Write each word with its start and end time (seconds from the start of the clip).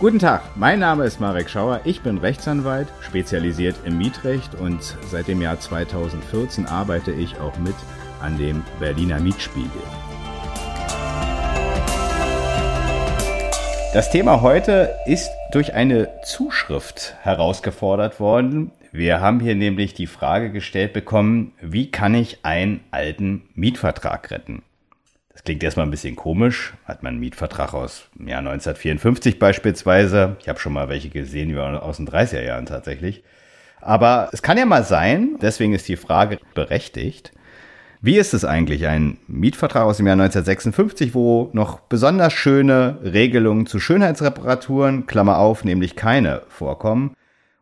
Guten 0.00 0.20
Tag, 0.20 0.42
mein 0.54 0.78
Name 0.78 1.06
ist 1.06 1.18
Marek 1.18 1.50
Schauer, 1.50 1.80
ich 1.82 2.02
bin 2.02 2.18
Rechtsanwalt, 2.18 2.86
spezialisiert 3.00 3.74
im 3.84 3.98
Mietrecht 3.98 4.54
und 4.54 4.96
seit 5.10 5.26
dem 5.26 5.42
Jahr 5.42 5.58
2014 5.58 6.66
arbeite 6.66 7.10
ich 7.10 7.40
auch 7.40 7.58
mit 7.58 7.74
an 8.20 8.38
dem 8.38 8.62
Berliner 8.78 9.18
Mietspiegel. 9.18 9.82
Das 13.92 14.08
Thema 14.12 14.40
heute 14.40 14.94
ist 15.06 15.30
durch 15.50 15.74
eine 15.74 16.08
Zuschrift 16.22 17.16
herausgefordert 17.22 18.20
worden. 18.20 18.70
Wir 18.92 19.20
haben 19.20 19.40
hier 19.40 19.56
nämlich 19.56 19.94
die 19.94 20.06
Frage 20.06 20.52
gestellt 20.52 20.92
bekommen, 20.92 21.54
wie 21.60 21.90
kann 21.90 22.14
ich 22.14 22.44
einen 22.44 22.84
alten 22.92 23.48
Mietvertrag 23.56 24.30
retten? 24.30 24.62
Das 25.38 25.44
klingt 25.44 25.62
erstmal 25.62 25.86
ein 25.86 25.92
bisschen 25.92 26.16
komisch. 26.16 26.74
Hat 26.84 27.04
man 27.04 27.10
einen 27.10 27.20
Mietvertrag 27.20 27.72
aus 27.72 28.08
dem 28.16 28.26
Jahr 28.26 28.40
1954 28.40 29.38
beispielsweise. 29.38 30.36
Ich 30.40 30.48
habe 30.48 30.58
schon 30.58 30.72
mal 30.72 30.88
welche 30.88 31.10
gesehen, 31.10 31.54
wie 31.54 31.60
aus 31.60 31.98
den 31.98 32.08
30er 32.08 32.42
Jahren 32.42 32.66
tatsächlich. 32.66 33.22
Aber 33.80 34.30
es 34.32 34.42
kann 34.42 34.58
ja 34.58 34.66
mal 34.66 34.82
sein, 34.82 35.36
deswegen 35.40 35.74
ist 35.74 35.86
die 35.86 35.94
Frage 35.94 36.40
berechtigt. 36.54 37.30
Wie 38.00 38.16
ist 38.16 38.34
es 38.34 38.44
eigentlich, 38.44 38.88
ein 38.88 39.18
Mietvertrag 39.28 39.84
aus 39.84 39.98
dem 39.98 40.08
Jahr 40.08 40.14
1956, 40.14 41.14
wo 41.14 41.50
noch 41.52 41.78
besonders 41.82 42.32
schöne 42.32 42.98
Regelungen 43.04 43.66
zu 43.66 43.78
Schönheitsreparaturen, 43.78 45.06
Klammer 45.06 45.38
auf, 45.38 45.62
nämlich 45.62 45.94
keine, 45.94 46.42
vorkommen? 46.48 47.14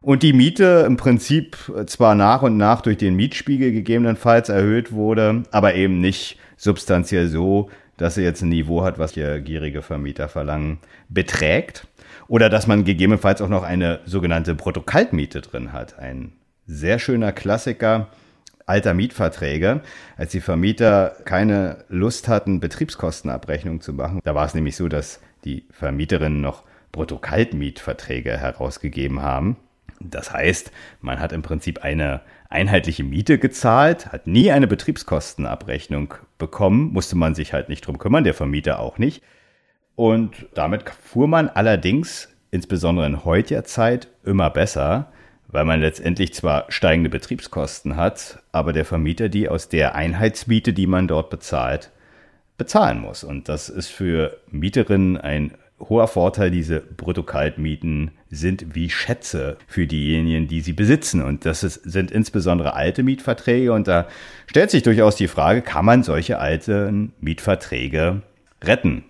Und 0.06 0.22
die 0.22 0.32
Miete 0.32 0.84
im 0.86 0.96
Prinzip 0.96 1.56
zwar 1.86 2.14
nach 2.14 2.42
und 2.42 2.56
nach 2.56 2.80
durch 2.80 2.96
den 2.96 3.16
Mietspiegel 3.16 3.72
gegebenenfalls 3.72 4.48
erhöht 4.48 4.92
wurde, 4.92 5.42
aber 5.50 5.74
eben 5.74 6.00
nicht 6.00 6.38
substanziell 6.56 7.26
so, 7.26 7.70
dass 7.96 8.16
er 8.16 8.22
jetzt 8.22 8.40
ein 8.40 8.50
Niveau 8.50 8.84
hat, 8.84 9.00
was 9.00 9.14
hier 9.14 9.40
gierige 9.40 9.82
Vermieter 9.82 10.28
verlangen, 10.28 10.78
beträgt. 11.08 11.88
Oder 12.28 12.48
dass 12.48 12.68
man 12.68 12.84
gegebenenfalls 12.84 13.42
auch 13.42 13.48
noch 13.48 13.64
eine 13.64 13.98
sogenannte 14.04 14.54
Bruttokaltmiete 14.54 15.40
drin 15.40 15.72
hat. 15.72 15.98
Ein 15.98 16.34
sehr 16.68 17.00
schöner 17.00 17.32
Klassiker 17.32 18.06
alter 18.64 18.94
Mietverträge, 18.94 19.80
als 20.16 20.30
die 20.30 20.40
Vermieter 20.40 21.16
keine 21.24 21.84
Lust 21.88 22.28
hatten, 22.28 22.60
Betriebskostenabrechnung 22.60 23.80
zu 23.80 23.92
machen. 23.92 24.20
Da 24.22 24.36
war 24.36 24.46
es 24.46 24.54
nämlich 24.54 24.76
so, 24.76 24.86
dass 24.86 25.18
die 25.44 25.64
Vermieterinnen 25.72 26.40
noch 26.40 26.62
Bruttokaltmietverträge 26.92 28.38
herausgegeben 28.38 29.20
haben. 29.20 29.56
Das 30.00 30.32
heißt, 30.32 30.72
man 31.00 31.20
hat 31.20 31.32
im 31.32 31.42
Prinzip 31.42 31.84
eine 31.84 32.20
einheitliche 32.48 33.04
Miete 33.04 33.38
gezahlt, 33.38 34.12
hat 34.12 34.26
nie 34.26 34.50
eine 34.50 34.66
Betriebskostenabrechnung 34.66 36.14
bekommen, 36.38 36.92
musste 36.92 37.16
man 37.16 37.34
sich 37.34 37.52
halt 37.52 37.68
nicht 37.68 37.86
drum 37.86 37.98
kümmern, 37.98 38.24
der 38.24 38.34
Vermieter 38.34 38.78
auch 38.78 38.98
nicht. 38.98 39.22
Und 39.94 40.46
damit 40.54 40.88
fuhr 40.90 41.26
man 41.26 41.48
allerdings, 41.48 42.28
insbesondere 42.50 43.06
in 43.06 43.24
heutiger 43.24 43.64
Zeit, 43.64 44.08
immer 44.24 44.50
besser, 44.50 45.10
weil 45.48 45.64
man 45.64 45.80
letztendlich 45.80 46.34
zwar 46.34 46.66
steigende 46.68 47.10
Betriebskosten 47.10 47.96
hat, 47.96 48.42
aber 48.52 48.72
der 48.72 48.84
Vermieter 48.84 49.28
die 49.28 49.48
aus 49.48 49.68
der 49.68 49.94
Einheitsmiete, 49.94 50.72
die 50.72 50.86
man 50.86 51.08
dort 51.08 51.30
bezahlt, 51.30 51.92
bezahlen 52.58 53.00
muss. 53.00 53.24
Und 53.24 53.48
das 53.48 53.68
ist 53.68 53.88
für 53.88 54.38
Mieterinnen 54.50 55.16
ein 55.16 55.54
hoher 55.78 56.08
Vorteil, 56.08 56.50
diese 56.50 56.80
Bruttokaltmieten 56.80 58.12
sind 58.30 58.74
wie 58.74 58.90
Schätze 58.90 59.58
für 59.66 59.86
diejenigen, 59.86 60.48
die 60.48 60.60
sie 60.60 60.72
besitzen. 60.72 61.22
Und 61.22 61.44
das 61.44 61.62
ist, 61.62 61.82
sind 61.84 62.10
insbesondere 62.10 62.74
alte 62.74 63.02
Mietverträge. 63.02 63.72
Und 63.72 63.86
da 63.86 64.08
stellt 64.46 64.70
sich 64.70 64.82
durchaus 64.82 65.16
die 65.16 65.28
Frage, 65.28 65.62
kann 65.62 65.84
man 65.84 66.02
solche 66.02 66.38
alten 66.38 67.12
Mietverträge 67.20 68.22
retten? 68.62 69.04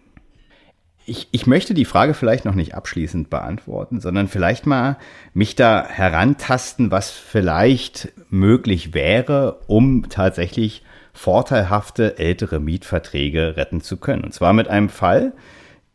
Ich, 1.09 1.28
ich 1.31 1.47
möchte 1.47 1.72
die 1.72 1.84
Frage 1.84 2.14
vielleicht 2.14 2.44
noch 2.44 2.56
nicht 2.56 2.75
abschließend 2.75 3.31
beantworten, 3.31 4.00
sondern 4.00 4.27
vielleicht 4.27 4.67
mal 4.67 4.97
mich 5.34 5.55
da 5.55 5.87
herantasten, 5.87 6.91
was 6.91 7.12
vielleicht 7.12 8.12
möglich 8.28 8.92
wäre, 8.92 9.61
um 9.69 10.09
tatsächlich 10.09 10.82
vorteilhafte 11.12 12.19
ältere 12.19 12.59
Mietverträge 12.59 13.56
retten 13.56 13.81
zu 13.81 13.99
können. 13.99 14.25
Und 14.25 14.34
zwar 14.34 14.53
mit 14.53 14.66
einem 14.66 14.88
Fall, 14.88 15.32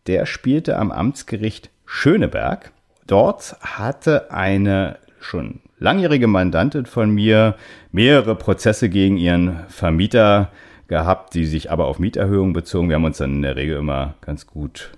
der 0.08 0.26
spielte 0.26 0.78
am 0.78 0.92
Amtsgericht 0.92 1.70
Schöneberg. 1.86 2.72
Dort 3.08 3.56
hatte 3.62 4.32
eine 4.32 4.98
schon 5.20 5.60
langjährige 5.80 6.28
Mandantin 6.28 6.86
von 6.86 7.10
mir 7.12 7.56
mehrere 7.92 8.36
Prozesse 8.36 8.90
gegen 8.90 9.18
ihren 9.18 9.66
Vermieter 9.68 10.52
gehabt, 10.88 11.34
die 11.34 11.46
sich 11.46 11.72
aber 11.72 11.86
auf 11.86 12.00
Mieterhöhungen 12.00 12.54
bezogen. 12.54 12.90
Wir 12.90 12.96
haben 12.96 13.06
uns 13.06 13.18
dann 13.18 13.36
in 13.36 13.42
der 13.42 13.56
Regel 13.56 13.78
immer 13.78 14.16
ganz 14.22 14.48
gut 14.48 14.92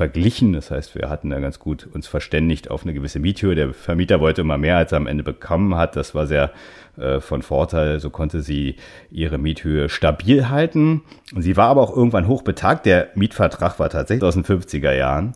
verglichen. 0.00 0.54
Das 0.54 0.70
heißt, 0.70 0.94
wir 0.94 1.10
hatten 1.10 1.28
da 1.28 1.40
ganz 1.40 1.58
gut 1.58 1.86
uns 1.92 2.06
verständigt 2.06 2.70
auf 2.70 2.84
eine 2.84 2.94
gewisse 2.94 3.18
Miethöhe. 3.18 3.54
Der 3.54 3.74
Vermieter 3.74 4.18
wollte 4.18 4.40
immer 4.40 4.56
mehr, 4.56 4.78
als 4.78 4.92
er 4.92 4.96
am 4.96 5.06
Ende 5.06 5.22
bekommen 5.22 5.74
hat. 5.74 5.94
Das 5.94 6.14
war 6.14 6.26
sehr 6.26 6.52
äh, 6.96 7.20
von 7.20 7.42
Vorteil. 7.42 8.00
So 8.00 8.08
konnte 8.08 8.40
sie 8.40 8.76
ihre 9.10 9.36
Miethöhe 9.36 9.90
stabil 9.90 10.48
halten. 10.48 11.02
Und 11.34 11.42
sie 11.42 11.58
war 11.58 11.68
aber 11.68 11.82
auch 11.82 11.94
irgendwann 11.94 12.28
hochbetagt. 12.28 12.86
Der 12.86 13.08
Mietvertrag 13.14 13.78
war 13.78 13.90
tatsächlich 13.90 14.24
aus 14.24 14.32
den 14.32 14.44
50er 14.46 14.94
Jahren. 14.94 15.34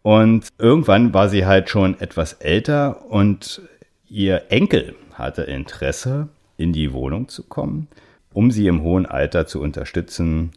Und 0.00 0.48
irgendwann 0.56 1.12
war 1.12 1.28
sie 1.28 1.44
halt 1.44 1.68
schon 1.68 2.00
etwas 2.00 2.32
älter 2.32 3.04
und 3.10 3.60
ihr 4.08 4.44
Enkel 4.48 4.94
hatte 5.12 5.42
Interesse, 5.42 6.28
in 6.56 6.72
die 6.72 6.94
Wohnung 6.94 7.28
zu 7.28 7.42
kommen, 7.42 7.88
um 8.32 8.50
sie 8.50 8.68
im 8.68 8.82
hohen 8.82 9.04
Alter 9.04 9.46
zu 9.46 9.60
unterstützen, 9.60 10.52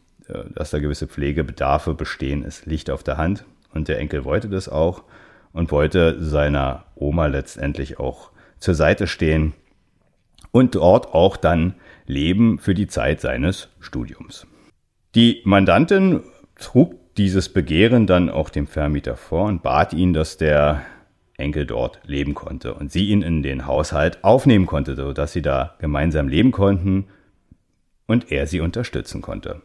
dass 0.54 0.70
da 0.70 0.78
gewisse 0.78 1.06
Pflegebedarfe 1.06 1.94
bestehen, 1.94 2.44
es 2.44 2.66
liegt 2.66 2.90
auf 2.90 3.02
der 3.02 3.16
Hand. 3.16 3.44
Und 3.72 3.88
der 3.88 3.98
Enkel 3.98 4.24
wollte 4.24 4.48
das 4.48 4.68
auch 4.68 5.04
und 5.52 5.70
wollte 5.70 6.22
seiner 6.22 6.84
Oma 6.94 7.26
letztendlich 7.26 7.98
auch 7.98 8.30
zur 8.58 8.74
Seite 8.74 9.06
stehen 9.06 9.52
und 10.50 10.74
dort 10.74 11.12
auch 11.12 11.36
dann 11.36 11.74
leben 12.06 12.58
für 12.58 12.74
die 12.74 12.86
Zeit 12.86 13.20
seines 13.20 13.68
Studiums. 13.80 14.46
Die 15.14 15.42
Mandantin 15.44 16.22
trug 16.58 16.94
dieses 17.16 17.48
Begehren 17.50 18.06
dann 18.06 18.28
auch 18.30 18.50
dem 18.50 18.66
Vermieter 18.66 19.16
vor 19.16 19.46
und 19.46 19.62
bat 19.62 19.92
ihn, 19.92 20.12
dass 20.12 20.36
der 20.36 20.82
Enkel 21.36 21.66
dort 21.66 22.00
leben 22.04 22.34
konnte 22.34 22.74
und 22.74 22.90
sie 22.90 23.08
ihn 23.08 23.22
in 23.22 23.42
den 23.42 23.66
Haushalt 23.66 24.24
aufnehmen 24.24 24.66
konnte, 24.66 24.96
sodass 24.96 25.32
sie 25.32 25.42
da 25.42 25.74
gemeinsam 25.78 26.28
leben 26.28 26.52
konnten 26.52 27.06
und 28.06 28.32
er 28.32 28.46
sie 28.46 28.60
unterstützen 28.60 29.20
konnte. 29.20 29.60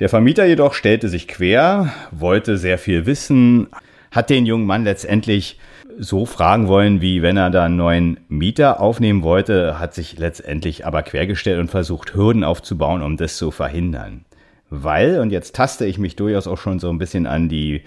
Der 0.00 0.08
Vermieter 0.08 0.44
jedoch 0.44 0.74
stellte 0.74 1.08
sich 1.08 1.28
quer, 1.28 1.92
wollte 2.10 2.58
sehr 2.58 2.78
viel 2.78 3.06
wissen, 3.06 3.68
hat 4.10 4.28
den 4.28 4.44
jungen 4.44 4.66
Mann 4.66 4.84
letztendlich 4.84 5.58
so 5.98 6.26
fragen 6.26 6.66
wollen, 6.66 7.00
wie 7.00 7.22
wenn 7.22 7.36
er 7.36 7.50
da 7.50 7.64
einen 7.64 7.76
neuen 7.76 8.20
Mieter 8.28 8.80
aufnehmen 8.80 9.22
wollte, 9.22 9.78
hat 9.78 9.94
sich 9.94 10.18
letztendlich 10.18 10.84
aber 10.84 11.04
quergestellt 11.04 11.60
und 11.60 11.70
versucht, 11.70 12.14
Hürden 12.14 12.42
aufzubauen, 12.42 13.02
um 13.02 13.16
das 13.16 13.36
zu 13.36 13.52
verhindern. 13.52 14.24
Weil, 14.68 15.20
und 15.20 15.30
jetzt 15.30 15.54
taste 15.54 15.86
ich 15.86 15.98
mich 15.98 16.16
durchaus 16.16 16.48
auch 16.48 16.58
schon 16.58 16.80
so 16.80 16.90
ein 16.90 16.98
bisschen 16.98 17.26
an 17.26 17.48
die, 17.48 17.82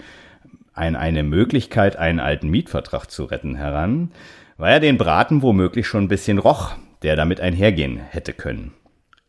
an 0.72 0.96
eine 0.96 1.22
Möglichkeit, 1.22 1.96
einen 1.96 2.20
alten 2.20 2.48
Mietvertrag 2.48 3.10
zu 3.10 3.24
retten 3.24 3.56
heran, 3.56 4.12
weil 4.56 4.74
er 4.74 4.80
den 4.80 4.96
Braten 4.96 5.42
womöglich 5.42 5.86
schon 5.86 6.04
ein 6.04 6.08
bisschen 6.08 6.38
roch, 6.38 6.72
der 7.02 7.16
damit 7.16 7.40
einhergehen 7.40 7.98
hätte 7.98 8.32
können. 8.32 8.72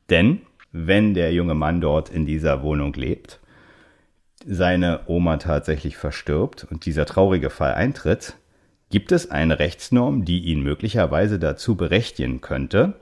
Denn 0.09 0.41
wenn 0.71 1.13
der 1.13 1.33
junge 1.33 1.55
Mann 1.55 1.81
dort 1.81 2.09
in 2.09 2.25
dieser 2.25 2.61
Wohnung 2.61 2.93
lebt, 2.93 3.39
seine 4.45 5.01
Oma 5.07 5.37
tatsächlich 5.37 5.97
verstirbt 5.97 6.65
und 6.69 6.85
dieser 6.85 7.05
traurige 7.05 7.49
Fall 7.49 7.73
eintritt, 7.73 8.35
gibt 8.89 9.11
es 9.11 9.29
eine 9.29 9.59
Rechtsnorm, 9.59 10.25
die 10.25 10.39
ihn 10.39 10.61
möglicherweise 10.61 11.39
dazu 11.39 11.75
berechtigen 11.75 12.41
könnte, 12.41 12.93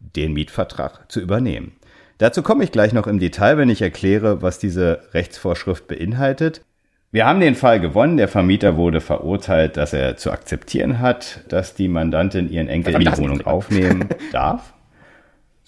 den 0.00 0.32
Mietvertrag 0.32 1.10
zu 1.10 1.20
übernehmen. 1.20 1.72
Dazu 2.18 2.42
komme 2.42 2.64
ich 2.64 2.72
gleich 2.72 2.92
noch 2.92 3.06
im 3.06 3.18
Detail, 3.18 3.56
wenn 3.56 3.70
ich 3.70 3.80
erkläre, 3.80 4.42
was 4.42 4.58
diese 4.58 5.00
Rechtsvorschrift 5.14 5.88
beinhaltet. 5.88 6.62
Wir 7.12 7.26
haben 7.26 7.40
den 7.40 7.54
Fall 7.54 7.80
gewonnen. 7.80 8.18
Der 8.18 8.28
Vermieter 8.28 8.76
wurde 8.76 9.00
verurteilt, 9.00 9.76
dass 9.76 9.92
er 9.92 10.16
zu 10.16 10.30
akzeptieren 10.30 11.00
hat, 11.00 11.40
dass 11.48 11.74
die 11.74 11.88
Mandantin 11.88 12.50
ihren 12.50 12.68
Enkel 12.68 12.94
in 12.94 13.00
die 13.00 13.18
Wohnung 13.18 13.40
aufnehmen 13.46 14.08
darf. 14.32 14.74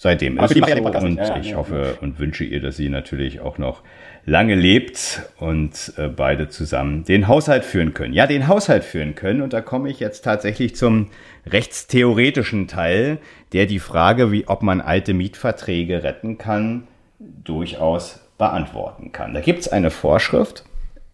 Seitdem 0.03 0.37
ist 0.37 0.51
es 0.51 0.57
so 0.57 1.05
und 1.07 1.15
ja, 1.15 1.37
ich 1.37 1.51
ja. 1.51 1.55
hoffe 1.55 1.97
und 2.01 2.19
wünsche 2.19 2.43
ihr, 2.43 2.59
dass 2.59 2.75
sie 2.75 2.89
natürlich 2.89 3.39
auch 3.39 3.57
noch 3.57 3.83
lange 4.25 4.53
lebt 4.53 5.21
und 5.39 5.93
äh, 5.95 6.09
beide 6.09 6.49
zusammen 6.49 7.05
den 7.05 7.29
Haushalt 7.29 7.63
führen 7.63 7.93
können. 7.93 8.13
Ja, 8.13 8.27
den 8.27 8.49
Haushalt 8.49 8.83
führen 8.83 9.15
können 9.15 9.41
und 9.41 9.53
da 9.53 9.61
komme 9.61 9.89
ich 9.89 10.01
jetzt 10.01 10.23
tatsächlich 10.23 10.75
zum 10.75 11.07
rechtstheoretischen 11.49 12.67
Teil, 12.67 13.19
der 13.53 13.65
die 13.65 13.79
Frage, 13.79 14.29
wie 14.33 14.45
ob 14.45 14.61
man 14.61 14.81
alte 14.81 15.13
Mietverträge 15.13 16.03
retten 16.03 16.37
kann, 16.37 16.85
durchaus 17.19 18.19
beantworten 18.37 19.13
kann. 19.13 19.33
Da 19.33 19.39
gibt 19.39 19.61
es 19.61 19.69
eine 19.69 19.89
Vorschrift, 19.89 20.65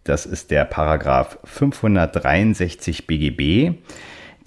das 0.02 0.26
ist 0.26 0.50
der 0.50 0.64
Paragraph 0.64 1.38
563 1.44 3.06
BGB, 3.06 3.76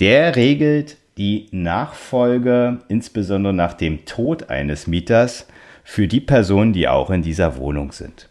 der 0.02 0.36
regelt 0.36 0.98
die 1.18 1.48
Nachfolge, 1.52 2.80
insbesondere 2.88 3.54
nach 3.54 3.74
dem 3.74 4.06
Tod 4.06 4.50
eines 4.50 4.88
Mieters, 4.88 5.48
für 5.84 6.08
die 6.08 6.22
Personen, 6.22 6.74
die 6.74 6.88
auch 6.88 7.10
in 7.10 7.22
dieser 7.22 7.58
Wohnung 7.58 7.92
sind. 7.92 8.30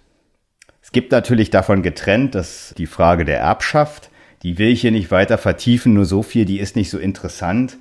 Es 0.82 0.90
gibt 0.90 1.12
natürlich 1.12 1.50
davon 1.50 1.82
getrennt, 1.82 2.34
dass 2.34 2.74
die 2.76 2.86
Frage 2.86 3.24
der 3.24 3.40
Erbschaft 3.40 4.10
Die 4.42 4.58
will 4.58 4.68
ich 4.68 4.80
hier 4.80 4.90
nicht 4.90 5.10
weiter 5.10 5.38
vertiefen, 5.38 5.94
nur 5.94 6.04
so 6.04 6.22
viel, 6.22 6.44
die 6.44 6.58
ist 6.58 6.74
nicht 6.74 6.90
so 6.90 6.98
interessant, 6.98 7.76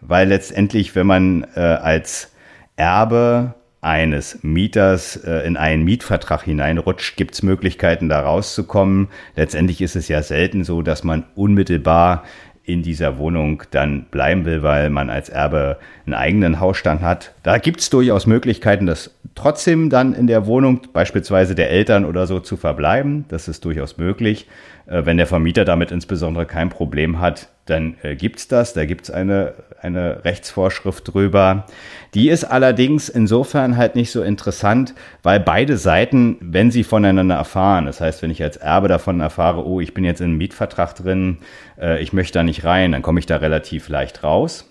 weil 0.00 0.28
letztendlich, 0.28 0.94
wenn 0.94 1.06
man 1.06 1.44
äh, 1.56 1.60
als 1.60 2.32
Erbe 2.76 3.54
eines 3.80 4.38
Mieters 4.42 5.16
äh, 5.16 5.46
in 5.46 5.56
einen 5.56 5.84
Mietvertrag 5.84 6.44
hineinrutscht, 6.44 7.16
gibt 7.16 7.34
es 7.34 7.42
Möglichkeiten, 7.42 8.08
da 8.08 8.20
rauszukommen. 8.20 9.08
Letztendlich 9.36 9.80
ist 9.82 9.96
es 9.96 10.08
ja 10.08 10.22
selten 10.22 10.64
so, 10.64 10.82
dass 10.82 11.04
man 11.04 11.24
unmittelbar 11.34 12.24
in 12.64 12.82
dieser 12.82 13.18
Wohnung 13.18 13.62
dann 13.70 14.04
bleiben 14.04 14.46
will, 14.46 14.62
weil 14.62 14.88
man 14.88 15.10
als 15.10 15.28
Erbe 15.28 15.78
einen 16.06 16.14
eigenen 16.14 16.60
Hausstand 16.60 17.02
hat. 17.02 17.34
Da 17.42 17.58
gibt 17.58 17.80
es 17.80 17.90
durchaus 17.90 18.26
Möglichkeiten, 18.26 18.86
das 18.86 19.14
trotzdem 19.34 19.90
dann 19.90 20.14
in 20.14 20.26
der 20.26 20.46
Wohnung 20.46 20.80
beispielsweise 20.92 21.54
der 21.54 21.70
Eltern 21.70 22.06
oder 22.06 22.26
so 22.26 22.40
zu 22.40 22.56
verbleiben. 22.56 23.26
Das 23.28 23.48
ist 23.48 23.64
durchaus 23.64 23.98
möglich. 23.98 24.48
Äh, 24.86 25.04
wenn 25.04 25.16
der 25.16 25.26
Vermieter 25.26 25.64
damit 25.64 25.90
insbesondere 25.90 26.46
kein 26.46 26.68
Problem 26.68 27.20
hat, 27.20 27.48
dann 27.66 27.96
äh, 28.02 28.14
gibt's 28.14 28.48
das. 28.48 28.74
Da 28.74 28.84
gibt's 28.84 29.10
eine, 29.10 29.54
eine 29.80 30.24
Rechtsvorschrift 30.24 31.12
drüber. 31.12 31.66
Die 32.12 32.28
ist 32.28 32.44
allerdings 32.44 33.08
insofern 33.08 33.76
halt 33.76 33.96
nicht 33.96 34.10
so 34.10 34.22
interessant, 34.22 34.94
weil 35.22 35.40
beide 35.40 35.76
Seiten, 35.78 36.36
wenn 36.40 36.70
sie 36.70 36.84
voneinander 36.84 37.36
erfahren, 37.36 37.86
das 37.86 38.00
heißt, 38.00 38.22
wenn 38.22 38.30
ich 38.30 38.42
als 38.42 38.56
Erbe 38.56 38.88
davon 38.88 39.20
erfahre, 39.20 39.66
oh, 39.66 39.80
ich 39.80 39.94
bin 39.94 40.04
jetzt 40.04 40.20
in 40.20 40.26
einem 40.26 40.38
Mietvertrag 40.38 40.94
drin, 40.94 41.38
äh, 41.80 42.02
ich 42.02 42.12
möchte 42.12 42.38
da 42.38 42.42
nicht 42.42 42.64
rein, 42.64 42.92
dann 42.92 43.02
komme 43.02 43.20
ich 43.20 43.26
da 43.26 43.36
relativ 43.36 43.88
leicht 43.88 44.22
raus. 44.22 44.70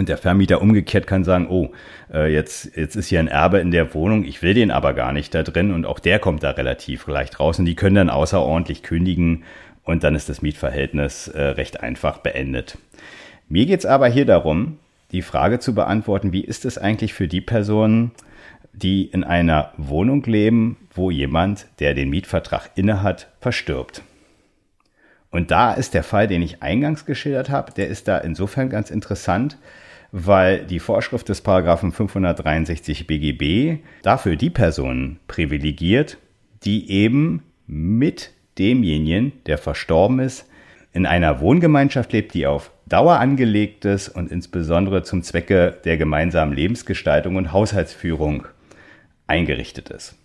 Und 0.00 0.08
der 0.08 0.16
Vermieter 0.16 0.62
umgekehrt 0.62 1.06
kann 1.06 1.24
sagen, 1.24 1.46
oh, 1.50 1.72
äh, 2.10 2.32
jetzt, 2.32 2.74
jetzt 2.74 2.96
ist 2.96 3.08
hier 3.08 3.18
ein 3.18 3.28
Erbe 3.28 3.58
in 3.58 3.70
der 3.70 3.92
Wohnung, 3.92 4.24
ich 4.24 4.40
will 4.40 4.54
den 4.54 4.70
aber 4.70 4.94
gar 4.94 5.12
nicht 5.12 5.34
da 5.34 5.42
drin 5.42 5.74
und 5.74 5.84
auch 5.84 5.98
der 5.98 6.18
kommt 6.18 6.42
da 6.42 6.52
relativ 6.52 7.06
leicht 7.06 7.38
raus 7.38 7.58
und 7.58 7.66
die 7.66 7.74
können 7.74 7.96
dann 7.96 8.08
außerordentlich 8.08 8.82
kündigen 8.82 9.44
und 9.84 10.02
dann 10.02 10.14
ist 10.14 10.30
das 10.30 10.40
Mietverhältnis 10.40 11.28
äh, 11.28 11.42
recht 11.42 11.82
einfach 11.82 12.16
beendet. 12.16 12.78
Mir 13.50 13.66
geht's 13.66 13.84
aber 13.84 14.08
hier 14.08 14.24
darum, 14.24 14.78
die 15.12 15.20
Frage 15.20 15.58
zu 15.58 15.74
beantworten, 15.74 16.32
wie 16.32 16.44
ist 16.44 16.64
es 16.64 16.78
eigentlich 16.78 17.12
für 17.12 17.28
die 17.28 17.42
Personen, 17.42 18.12
die 18.72 19.04
in 19.04 19.22
einer 19.22 19.74
Wohnung 19.76 20.22
leben, 20.22 20.78
wo 20.94 21.10
jemand, 21.10 21.66
der 21.78 21.92
den 21.92 22.08
Mietvertrag 22.08 22.70
innehat, 22.74 23.28
verstirbt. 23.42 24.00
Und 25.30 25.50
da 25.50 25.74
ist 25.74 25.92
der 25.92 26.02
Fall, 26.02 26.26
den 26.26 26.40
ich 26.40 26.62
eingangs 26.62 27.04
geschildert 27.04 27.50
habe, 27.50 27.72
der 27.72 27.88
ist 27.88 28.08
da 28.08 28.16
insofern 28.16 28.70
ganz 28.70 28.90
interessant, 28.90 29.58
weil 30.12 30.64
die 30.66 30.80
Vorschrift 30.80 31.28
des 31.28 31.40
Paragraphen 31.40 31.92
563 31.92 33.06
BGB 33.06 33.82
dafür 34.02 34.36
die 34.36 34.50
Personen 34.50 35.20
privilegiert, 35.28 36.18
die 36.64 36.90
eben 36.90 37.42
mit 37.66 38.32
demjenigen, 38.58 39.32
der 39.46 39.58
verstorben 39.58 40.18
ist, 40.18 40.46
in 40.92 41.06
einer 41.06 41.40
Wohngemeinschaft 41.40 42.12
lebt, 42.12 42.34
die 42.34 42.46
auf 42.46 42.72
Dauer 42.86 43.20
angelegt 43.20 43.84
ist 43.84 44.08
und 44.08 44.32
insbesondere 44.32 45.04
zum 45.04 45.22
Zwecke 45.22 45.78
der 45.84 45.96
gemeinsamen 45.96 46.52
Lebensgestaltung 46.52 47.36
und 47.36 47.52
Haushaltsführung 47.52 48.48
eingerichtet 49.28 49.90
ist. 49.90 50.16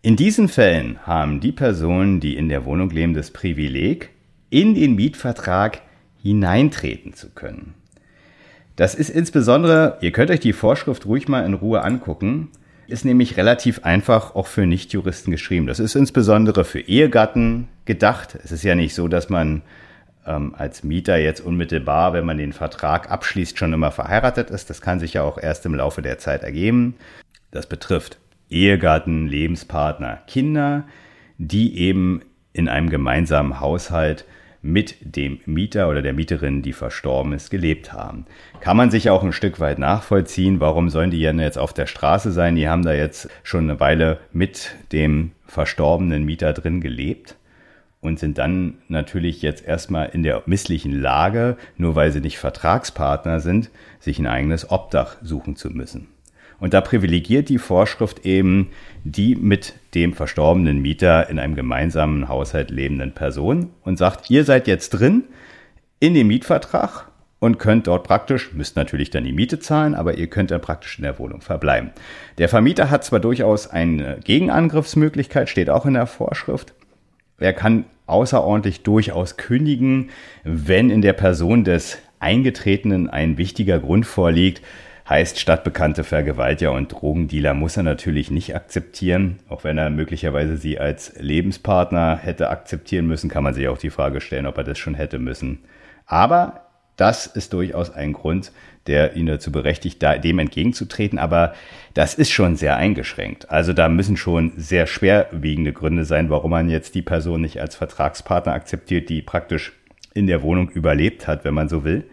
In 0.00 0.16
diesen 0.16 0.48
Fällen 0.48 1.04
haben 1.06 1.40
die 1.40 1.52
Personen, 1.52 2.20
die 2.20 2.36
in 2.36 2.48
der 2.48 2.64
Wohnung 2.64 2.90
leben, 2.90 3.14
das 3.14 3.32
Privileg, 3.32 4.10
in 4.50 4.74
den 4.74 4.94
Mietvertrag 4.94 5.82
hineintreten 6.22 7.14
zu 7.14 7.30
können. 7.30 7.74
Das 8.76 8.94
ist 8.94 9.10
insbesondere, 9.10 9.98
ihr 10.00 10.12
könnt 10.12 10.30
euch 10.30 10.40
die 10.40 10.52
Vorschrift 10.52 11.06
ruhig 11.06 11.28
mal 11.28 11.44
in 11.44 11.54
Ruhe 11.54 11.82
angucken, 11.82 12.48
ist 12.88 13.04
nämlich 13.04 13.36
relativ 13.36 13.84
einfach 13.84 14.34
auch 14.34 14.46
für 14.46 14.66
Nichtjuristen 14.66 15.30
geschrieben. 15.30 15.66
Das 15.66 15.78
ist 15.78 15.94
insbesondere 15.94 16.64
für 16.64 16.80
Ehegatten 16.80 17.68
gedacht. 17.84 18.38
Es 18.42 18.52
ist 18.52 18.64
ja 18.64 18.74
nicht 18.74 18.94
so, 18.94 19.08
dass 19.08 19.28
man 19.28 19.62
ähm, 20.26 20.54
als 20.56 20.82
Mieter 20.82 21.16
jetzt 21.18 21.40
unmittelbar, 21.40 22.12
wenn 22.12 22.24
man 22.24 22.38
den 22.38 22.52
Vertrag 22.52 23.10
abschließt, 23.10 23.58
schon 23.58 23.72
immer 23.72 23.90
verheiratet 23.90 24.50
ist. 24.50 24.70
Das 24.70 24.80
kann 24.80 25.00
sich 25.00 25.14
ja 25.14 25.22
auch 25.22 25.38
erst 25.38 25.66
im 25.66 25.74
Laufe 25.74 26.02
der 26.02 26.18
Zeit 26.18 26.42
ergeben. 26.42 26.96
Das 27.50 27.66
betrifft 27.66 28.18
Ehegatten, 28.50 29.26
Lebenspartner, 29.26 30.20
Kinder, 30.26 30.84
die 31.38 31.78
eben 31.78 32.22
in 32.52 32.68
einem 32.68 32.90
gemeinsamen 32.90 33.60
Haushalt 33.60 34.24
mit 34.62 34.96
dem 35.00 35.40
Mieter 35.44 35.88
oder 35.88 36.02
der 36.02 36.12
Mieterin, 36.12 36.62
die 36.62 36.72
verstorben 36.72 37.32
ist, 37.32 37.50
gelebt 37.50 37.92
haben. 37.92 38.26
Kann 38.60 38.76
man 38.76 38.90
sich 38.90 39.10
auch 39.10 39.22
ein 39.22 39.32
Stück 39.32 39.58
weit 39.58 39.78
nachvollziehen, 39.78 40.60
warum 40.60 40.88
sollen 40.88 41.10
die 41.10 41.20
ja 41.20 41.32
jetzt 41.32 41.58
auf 41.58 41.72
der 41.72 41.86
Straße 41.86 42.30
sein? 42.30 42.54
Die 42.54 42.68
haben 42.68 42.84
da 42.84 42.92
jetzt 42.92 43.28
schon 43.42 43.68
eine 43.68 43.80
Weile 43.80 44.18
mit 44.32 44.76
dem 44.92 45.32
verstorbenen 45.46 46.24
Mieter 46.24 46.52
drin 46.52 46.80
gelebt 46.80 47.36
und 48.00 48.18
sind 48.18 48.38
dann 48.38 48.74
natürlich 48.88 49.42
jetzt 49.42 49.66
erstmal 49.66 50.10
in 50.10 50.22
der 50.22 50.42
misslichen 50.46 50.92
Lage, 50.92 51.56
nur 51.76 51.96
weil 51.96 52.12
sie 52.12 52.20
nicht 52.20 52.38
Vertragspartner 52.38 53.40
sind, 53.40 53.70
sich 54.00 54.18
ein 54.18 54.26
eigenes 54.26 54.70
Obdach 54.70 55.16
suchen 55.22 55.56
zu 55.56 55.70
müssen. 55.70 56.08
Und 56.62 56.74
da 56.74 56.80
privilegiert 56.80 57.48
die 57.48 57.58
Vorschrift 57.58 58.24
eben 58.24 58.70
die 59.02 59.34
mit 59.34 59.74
dem 59.96 60.12
verstorbenen 60.12 60.80
Mieter 60.80 61.28
in 61.28 61.40
einem 61.40 61.56
gemeinsamen 61.56 62.28
Haushalt 62.28 62.70
lebenden 62.70 63.10
Person 63.14 63.70
und 63.82 63.98
sagt, 63.98 64.30
ihr 64.30 64.44
seid 64.44 64.68
jetzt 64.68 64.90
drin 64.90 65.24
in 65.98 66.14
dem 66.14 66.28
Mietvertrag 66.28 67.08
und 67.40 67.58
könnt 67.58 67.88
dort 67.88 68.04
praktisch, 68.04 68.52
müsst 68.52 68.76
natürlich 68.76 69.10
dann 69.10 69.24
die 69.24 69.32
Miete 69.32 69.58
zahlen, 69.58 69.96
aber 69.96 70.14
ihr 70.14 70.28
könnt 70.28 70.52
dann 70.52 70.60
praktisch 70.60 70.98
in 70.98 71.02
der 71.02 71.18
Wohnung 71.18 71.40
verbleiben. 71.40 71.90
Der 72.38 72.48
Vermieter 72.48 72.90
hat 72.90 73.02
zwar 73.02 73.18
durchaus 73.18 73.66
eine 73.66 74.20
Gegenangriffsmöglichkeit, 74.22 75.48
steht 75.48 75.68
auch 75.68 75.84
in 75.84 75.94
der 75.94 76.06
Vorschrift. 76.06 76.74
Er 77.40 77.54
kann 77.54 77.86
außerordentlich 78.06 78.84
durchaus 78.84 79.36
kündigen, 79.36 80.10
wenn 80.44 80.90
in 80.90 81.02
der 81.02 81.14
Person 81.14 81.64
des 81.64 81.98
Eingetretenen 82.20 83.10
ein 83.10 83.36
wichtiger 83.36 83.80
Grund 83.80 84.06
vorliegt, 84.06 84.62
Heißt, 85.12 85.38
stadtbekannte 85.38 86.04
Vergewaltiger 86.04 86.72
und 86.72 86.90
Drogendealer 86.90 87.52
muss 87.52 87.76
er 87.76 87.82
natürlich 87.82 88.30
nicht 88.30 88.54
akzeptieren. 88.54 89.40
Auch 89.50 89.62
wenn 89.62 89.76
er 89.76 89.90
möglicherweise 89.90 90.56
sie 90.56 90.78
als 90.78 91.12
Lebenspartner 91.18 92.16
hätte 92.16 92.48
akzeptieren 92.48 93.06
müssen, 93.06 93.28
kann 93.28 93.44
man 93.44 93.52
sich 93.52 93.68
auch 93.68 93.76
die 93.76 93.90
Frage 93.90 94.22
stellen, 94.22 94.46
ob 94.46 94.56
er 94.56 94.64
das 94.64 94.78
schon 94.78 94.94
hätte 94.94 95.18
müssen. 95.18 95.58
Aber 96.06 96.62
das 96.96 97.26
ist 97.26 97.52
durchaus 97.52 97.90
ein 97.90 98.14
Grund, 98.14 98.52
der 98.86 99.14
ihn 99.14 99.26
dazu 99.26 99.52
berechtigt, 99.52 100.00
dem 100.00 100.38
entgegenzutreten. 100.38 101.18
Aber 101.18 101.52
das 101.92 102.14
ist 102.14 102.30
schon 102.30 102.56
sehr 102.56 102.78
eingeschränkt. 102.78 103.50
Also 103.50 103.74
da 103.74 103.90
müssen 103.90 104.16
schon 104.16 104.52
sehr 104.56 104.86
schwerwiegende 104.86 105.74
Gründe 105.74 106.06
sein, 106.06 106.30
warum 106.30 106.52
man 106.52 106.70
jetzt 106.70 106.94
die 106.94 107.02
Person 107.02 107.42
nicht 107.42 107.60
als 107.60 107.76
Vertragspartner 107.76 108.54
akzeptiert, 108.54 109.10
die 109.10 109.20
praktisch 109.20 109.74
in 110.14 110.26
der 110.26 110.40
Wohnung 110.40 110.70
überlebt 110.70 111.26
hat, 111.26 111.44
wenn 111.44 111.52
man 111.52 111.68
so 111.68 111.84
will. 111.84 112.06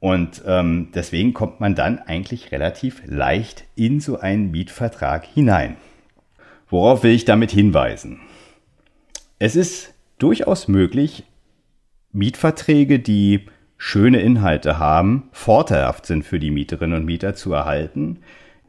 Und 0.00 0.42
ähm, 0.46 0.88
deswegen 0.94 1.34
kommt 1.34 1.60
man 1.60 1.74
dann 1.74 1.98
eigentlich 1.98 2.52
relativ 2.52 3.02
leicht 3.06 3.64
in 3.74 4.00
so 4.00 4.18
einen 4.20 4.50
Mietvertrag 4.50 5.24
hinein. 5.24 5.76
Worauf 6.68 7.02
will 7.02 7.12
ich 7.12 7.24
damit 7.24 7.50
hinweisen? 7.50 8.20
Es 9.38 9.56
ist 9.56 9.94
durchaus 10.18 10.68
möglich, 10.68 11.24
Mietverträge, 12.12 12.98
die 12.98 13.46
schöne 13.76 14.20
Inhalte 14.20 14.78
haben, 14.78 15.28
vorteilhaft 15.32 16.06
sind 16.06 16.24
für 16.24 16.38
die 16.38 16.50
Mieterinnen 16.50 16.98
und 16.98 17.06
Mieter 17.06 17.34
zu 17.34 17.52
erhalten. 17.52 18.18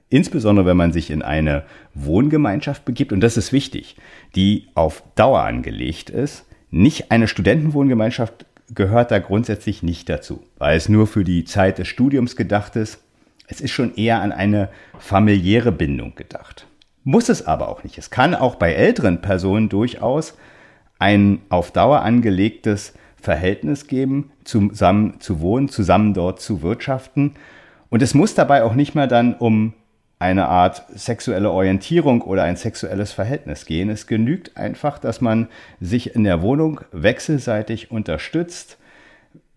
Insbesondere 0.10 0.66
wenn 0.66 0.78
man 0.78 0.94
sich 0.94 1.12
in 1.12 1.22
eine 1.22 1.64
Wohngemeinschaft 1.94 2.86
begibt, 2.86 3.12
und 3.12 3.22
das 3.22 3.38
ist 3.38 3.52
wichtig, 3.52 3.96
die 4.36 4.68
auf 4.76 5.04
Dauer 5.16 5.42
angelegt 5.42 6.10
ist, 6.10 6.46
nicht 6.72 7.12
eine 7.12 7.28
Studentenwohngemeinschaft 7.28 8.46
gehört 8.74 9.12
da 9.12 9.20
grundsätzlich 9.20 9.84
nicht 9.84 10.10
dazu, 10.10 10.44
weil 10.58 10.78
es 10.78 10.90
nur 10.90 11.08
für 11.08 11.24
die 11.24 11.44
Zeit 11.44 11.78
des 11.78 11.88
Studiums 11.88 12.36
gedacht 12.36 12.76
ist. 12.76 13.04
Es 13.48 13.62
ist 13.62 13.72
schon 13.72 13.96
eher 13.96 14.22
an 14.22 14.32
eine 14.32 14.70
familiäre 15.00 15.72
Bindung 15.72 16.16
gedacht. 16.16 16.68
Muss 17.04 17.30
es 17.30 17.48
aber 17.48 17.70
auch 17.70 17.84
nicht. 17.84 17.98
Es 17.98 18.10
kann 18.10 18.36
auch 18.36 18.56
bei 18.56 18.74
älteren 18.74 19.22
Personen 19.22 19.70
durchaus 19.70 20.38
ein 21.00 21.40
auf 21.50 21.72
Dauer 21.72 22.02
angelegtes 22.02 22.94
Verhältnis 23.16 23.88
geben, 23.88 24.32
zusammen 24.44 25.20
zu 25.20 25.42
wohnen, 25.42 25.70
zusammen 25.70 26.14
dort 26.14 26.42
zu 26.42 26.62
wirtschaften. 26.62 27.36
Und 27.90 28.02
es 28.02 28.14
muss 28.14 28.36
dabei 28.36 28.64
auch 28.64 28.76
nicht 28.76 28.96
mehr 28.96 29.08
dann 29.08 29.34
um 29.34 29.74
eine 30.20 30.50
Art 30.50 30.84
sexuelle 30.94 31.50
Orientierung 31.50 32.22
oder 32.22 32.44
ein 32.44 32.58
sexuelles 32.58 33.14
Verhältnis 33.14 33.66
gehen. 33.66 33.90
Es 33.90 34.06
genügt 34.06 34.58
einfach, 34.58 35.00
dass 35.00 35.22
man 35.22 35.48
sich 35.80 36.14
in 36.14 36.26
der 36.26 36.42
Wohnung 36.42 36.82
wechselseitig 36.92 37.90
unterstützt, 37.90 38.78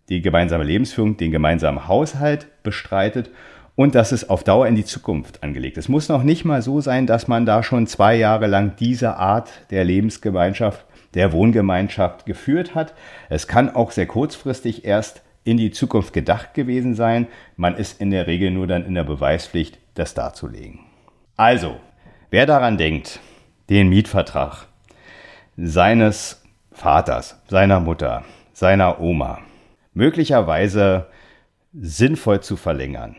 die 0.09 0.23
gemeinsame 0.23 0.63
Lebensführung, 0.63 1.17
den 1.17 1.33
gemeinsamen 1.33 1.89
Haushalt 1.89 2.47
bestreitet 2.63 3.31
und 3.75 3.97
dass 3.97 4.13
es 4.13 4.29
auf 4.31 4.45
Dauer 4.45 4.69
in 4.69 4.77
die 4.77 4.85
Zukunft 4.85 5.43
angelegt 5.43 5.79
ist. 5.79 5.87
Es 5.87 5.89
muss 5.89 6.09
noch 6.09 6.23
nicht 6.23 6.45
mal 6.45 6.63
so 6.63 6.81
sein, 6.81 7.09
dass 7.09 7.27
man 7.27 7.45
da 7.45 7.65
schon 7.65 7.89
zwei 7.89 8.15
Jahre 8.15 8.47
lang 8.47 8.75
diese 8.79 9.17
Art 9.17 9.51
der 9.71 9.83
Lebensgemeinschaft, 9.83 10.85
der 11.15 11.33
Wohngemeinschaft 11.33 12.25
geführt 12.25 12.77
hat. 12.77 12.95
Es 13.29 13.49
kann 13.49 13.75
auch 13.75 13.91
sehr 13.91 14.07
kurzfristig 14.07 14.85
erst 14.85 15.23
in 15.45 15.57
die 15.57 15.73
Zukunft 15.73 16.13
gedacht 16.13 16.55
gewesen 16.55 16.95
sein. 16.95 17.27
Man 17.57 17.77
ist 17.77 18.01
in 18.01 18.11
der 18.11 18.29
Regel 18.29 18.53
nur 18.53 18.69
dann 18.69 18.87
in 18.87 18.95
der 18.95 19.05
Beweispflicht, 19.05 19.79
das 19.95 20.15
darzulegen. 20.15 20.81
Also, 21.37 21.81
wer 22.31 22.47
daran 22.47 22.79
denkt, 22.79 23.21
den 23.71 23.89
Mietvertrag 23.89 24.67
seines 25.57 26.43
Vaters, 26.73 27.41
seiner 27.49 27.81
Mutter, 27.81 28.25
seiner 28.53 29.01
Oma 29.01 29.39
möglicherweise 29.95 31.07
sinnvoll 31.75 32.41
zu 32.41 32.57
verlängern. 32.57 33.17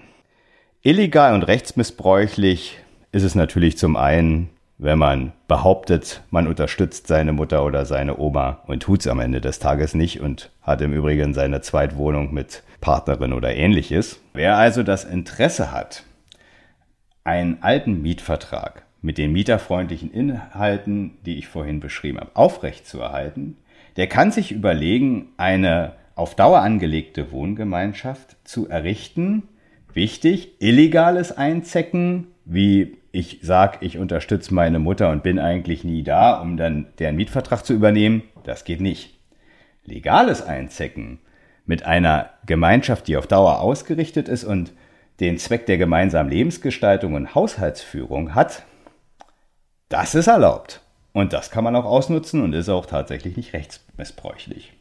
Illegal 0.81 1.33
und 1.33 1.43
rechtsmissbräuchlich 1.43 2.79
ist 3.11 3.23
es 3.23 3.35
natürlich 3.35 3.77
zum 3.77 3.95
einen, 3.95 4.49
wenn 4.77 4.97
man 4.97 5.31
behauptet, 5.47 6.23
man 6.29 6.47
unterstützt 6.47 7.07
seine 7.07 7.31
Mutter 7.31 7.63
oder 7.63 7.85
seine 7.85 8.17
Oma 8.17 8.59
und 8.67 8.83
tut 8.83 9.01
es 9.01 9.07
am 9.07 9.19
Ende 9.19 9.39
des 9.39 9.59
Tages 9.59 9.93
nicht 9.93 10.19
und 10.19 10.51
hat 10.61 10.81
im 10.81 10.93
Übrigen 10.93 11.33
seine 11.33 11.61
Zweitwohnung 11.61 12.33
mit 12.33 12.63
Partnerin 12.81 13.33
oder 13.33 13.55
ähnliches. 13.55 14.19
Wer 14.33 14.57
also 14.57 14.83
das 14.83 15.05
Interesse 15.05 15.71
hat, 15.71 16.03
einen 17.23 17.61
alten 17.61 18.01
Mietvertrag 18.01 18.85
mit 19.01 19.17
den 19.17 19.31
mieterfreundlichen 19.31 20.11
Inhalten, 20.11 21.17
die 21.25 21.37
ich 21.37 21.47
vorhin 21.47 21.79
beschrieben 21.79 22.19
habe, 22.19 22.35
aufrechtzuerhalten, 22.35 23.57
der 23.97 24.07
kann 24.07 24.31
sich 24.31 24.51
überlegen, 24.51 25.29
eine 25.37 25.93
auf 26.15 26.35
Dauer 26.35 26.59
angelegte 26.61 27.31
Wohngemeinschaft 27.31 28.37
zu 28.43 28.69
errichten. 28.69 29.43
Wichtig, 29.93 30.55
illegales 30.59 31.35
Einzecken, 31.35 32.27
wie 32.45 32.97
ich 33.11 33.39
sage, 33.43 33.77
ich 33.81 33.99
unterstütze 33.99 34.53
meine 34.53 34.79
Mutter 34.79 35.11
und 35.11 35.21
bin 35.21 35.37
eigentlich 35.37 35.83
nie 35.83 36.03
da, 36.03 36.41
um 36.41 36.57
dann 36.57 36.87
deren 36.97 37.15
Mietvertrag 37.15 37.63
zu 37.65 37.73
übernehmen, 37.73 38.23
das 38.43 38.65
geht 38.65 38.81
nicht. 38.81 39.19
Legales 39.85 40.41
Einzecken 40.41 41.19
mit 41.65 41.85
einer 41.85 42.31
Gemeinschaft, 42.45 43.07
die 43.07 43.17
auf 43.17 43.27
Dauer 43.27 43.59
ausgerichtet 43.59 44.27
ist 44.27 44.43
und 44.43 44.71
den 45.19 45.37
Zweck 45.37 45.65
der 45.65 45.77
gemeinsamen 45.77 46.29
Lebensgestaltung 46.29 47.13
und 47.13 47.35
Haushaltsführung 47.35 48.35
hat, 48.35 48.63
das 49.89 50.15
ist 50.15 50.27
erlaubt. 50.27 50.81
Und 51.11 51.33
das 51.33 51.51
kann 51.51 51.63
man 51.63 51.75
auch 51.75 51.85
ausnutzen 51.85 52.41
und 52.41 52.53
ist 52.53 52.69
auch 52.69 52.87
tatsächlich 52.87 53.37
nicht 53.37 53.53
rechtsmissbräuchlich. 53.53 54.73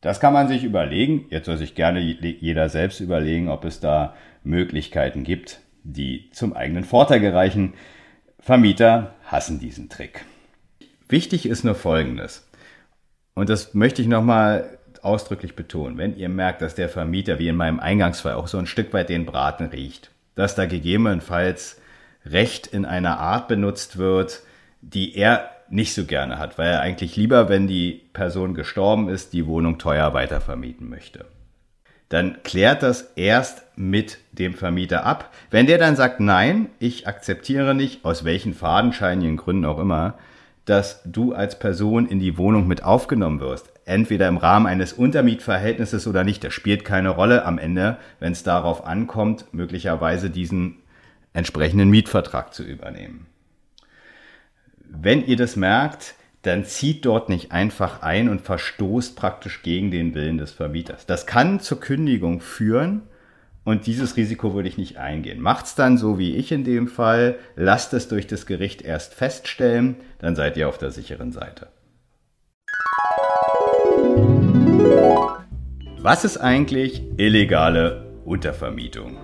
Das 0.00 0.20
kann 0.20 0.32
man 0.32 0.46
sich 0.46 0.62
überlegen. 0.62 1.26
Jetzt 1.30 1.46
soll 1.46 1.56
sich 1.56 1.74
gerne 1.74 2.00
jeder 2.00 2.68
selbst 2.68 3.00
überlegen, 3.00 3.48
ob 3.48 3.64
es 3.64 3.80
da 3.80 4.14
Möglichkeiten 4.44 5.24
gibt, 5.24 5.60
die 5.82 6.30
zum 6.32 6.52
eigenen 6.52 6.84
Vorteil 6.84 7.18
gereichen. 7.18 7.74
Vermieter 8.38 9.16
hassen 9.24 9.58
diesen 9.58 9.88
Trick. 9.88 10.24
Wichtig 11.08 11.46
ist 11.46 11.64
nur 11.64 11.74
Folgendes. 11.74 12.48
Und 13.34 13.48
das 13.48 13.74
möchte 13.74 14.02
ich 14.02 14.08
nochmal 14.08 14.77
ausdrücklich 15.04 15.56
betonen. 15.56 15.98
Wenn 15.98 16.16
ihr 16.16 16.28
merkt, 16.28 16.62
dass 16.62 16.74
der 16.74 16.88
Vermieter, 16.88 17.38
wie 17.38 17.48
in 17.48 17.56
meinem 17.56 17.80
Eingangsfall, 17.80 18.34
auch 18.34 18.48
so 18.48 18.58
ein 18.58 18.66
Stück 18.66 18.92
weit 18.92 19.08
den 19.08 19.26
Braten 19.26 19.66
riecht, 19.66 20.10
dass 20.34 20.54
da 20.54 20.66
gegebenenfalls 20.66 21.80
Recht 22.24 22.66
in 22.66 22.84
einer 22.84 23.18
Art 23.18 23.48
benutzt 23.48 23.96
wird, 23.96 24.42
die 24.80 25.16
er 25.16 25.50
nicht 25.70 25.94
so 25.94 26.04
gerne 26.04 26.38
hat, 26.38 26.58
weil 26.58 26.70
er 26.70 26.80
eigentlich 26.80 27.16
lieber, 27.16 27.48
wenn 27.48 27.66
die 27.66 28.02
Person 28.12 28.54
gestorben 28.54 29.08
ist, 29.08 29.32
die 29.32 29.46
Wohnung 29.46 29.78
teuer 29.78 30.14
weitervermieten 30.14 30.88
möchte. 30.88 31.26
Dann 32.08 32.42
klärt 32.42 32.82
das 32.82 33.12
erst 33.16 33.64
mit 33.76 34.18
dem 34.32 34.54
Vermieter 34.54 35.04
ab. 35.04 35.32
Wenn 35.50 35.66
der 35.66 35.76
dann 35.76 35.94
sagt, 35.94 36.20
nein, 36.20 36.70
ich 36.78 37.06
akzeptiere 37.06 37.74
nicht, 37.74 38.04
aus 38.04 38.24
welchen 38.24 38.54
fadenscheinigen 38.54 39.36
Gründen 39.36 39.66
auch 39.66 39.78
immer, 39.78 40.14
dass 40.64 41.02
du 41.04 41.34
als 41.34 41.58
Person 41.58 42.06
in 42.06 42.18
die 42.18 42.38
Wohnung 42.38 42.66
mit 42.66 42.82
aufgenommen 42.82 43.40
wirst, 43.40 43.72
entweder 43.88 44.28
im 44.28 44.36
Rahmen 44.36 44.66
eines 44.66 44.92
Untermietverhältnisses 44.92 46.06
oder 46.06 46.24
nicht, 46.24 46.44
das 46.44 46.54
spielt 46.54 46.84
keine 46.84 47.10
Rolle 47.10 47.44
am 47.44 47.58
Ende, 47.58 47.98
wenn 48.20 48.32
es 48.32 48.42
darauf 48.42 48.86
ankommt, 48.86 49.46
möglicherweise 49.52 50.30
diesen 50.30 50.76
entsprechenden 51.32 51.90
Mietvertrag 51.90 52.54
zu 52.54 52.62
übernehmen 52.62 53.26
wenn 54.90 55.26
ihr 55.26 55.36
das 55.36 55.56
merkt, 55.56 56.14
dann 56.42 56.64
zieht 56.64 57.04
dort 57.04 57.28
nicht 57.28 57.52
einfach 57.52 58.02
ein 58.02 58.28
und 58.28 58.40
verstoßt 58.40 59.16
praktisch 59.16 59.62
gegen 59.62 59.90
den 59.90 60.14
Willen 60.14 60.38
des 60.38 60.52
Vermieters. 60.52 61.06
Das 61.06 61.26
kann 61.26 61.60
zur 61.60 61.80
Kündigung 61.80 62.40
führen 62.40 63.02
und 63.64 63.86
dieses 63.86 64.16
Risiko 64.16 64.54
würde 64.54 64.68
ich 64.68 64.78
nicht 64.78 64.96
eingehen. 64.96 65.40
Macht's 65.40 65.74
dann 65.74 65.98
so 65.98 66.18
wie 66.18 66.36
ich 66.36 66.52
in 66.52 66.64
dem 66.64 66.88
Fall, 66.88 67.38
lasst 67.56 67.92
es 67.92 68.08
durch 68.08 68.26
das 68.26 68.46
Gericht 68.46 68.82
erst 68.82 69.14
feststellen, 69.14 69.96
dann 70.20 70.36
seid 70.36 70.56
ihr 70.56 70.68
auf 70.68 70.78
der 70.78 70.90
sicheren 70.90 71.32
Seite. 71.32 71.68
Was 76.00 76.24
ist 76.24 76.38
eigentlich 76.38 77.02
illegale 77.16 78.06
Untervermietung? 78.24 79.16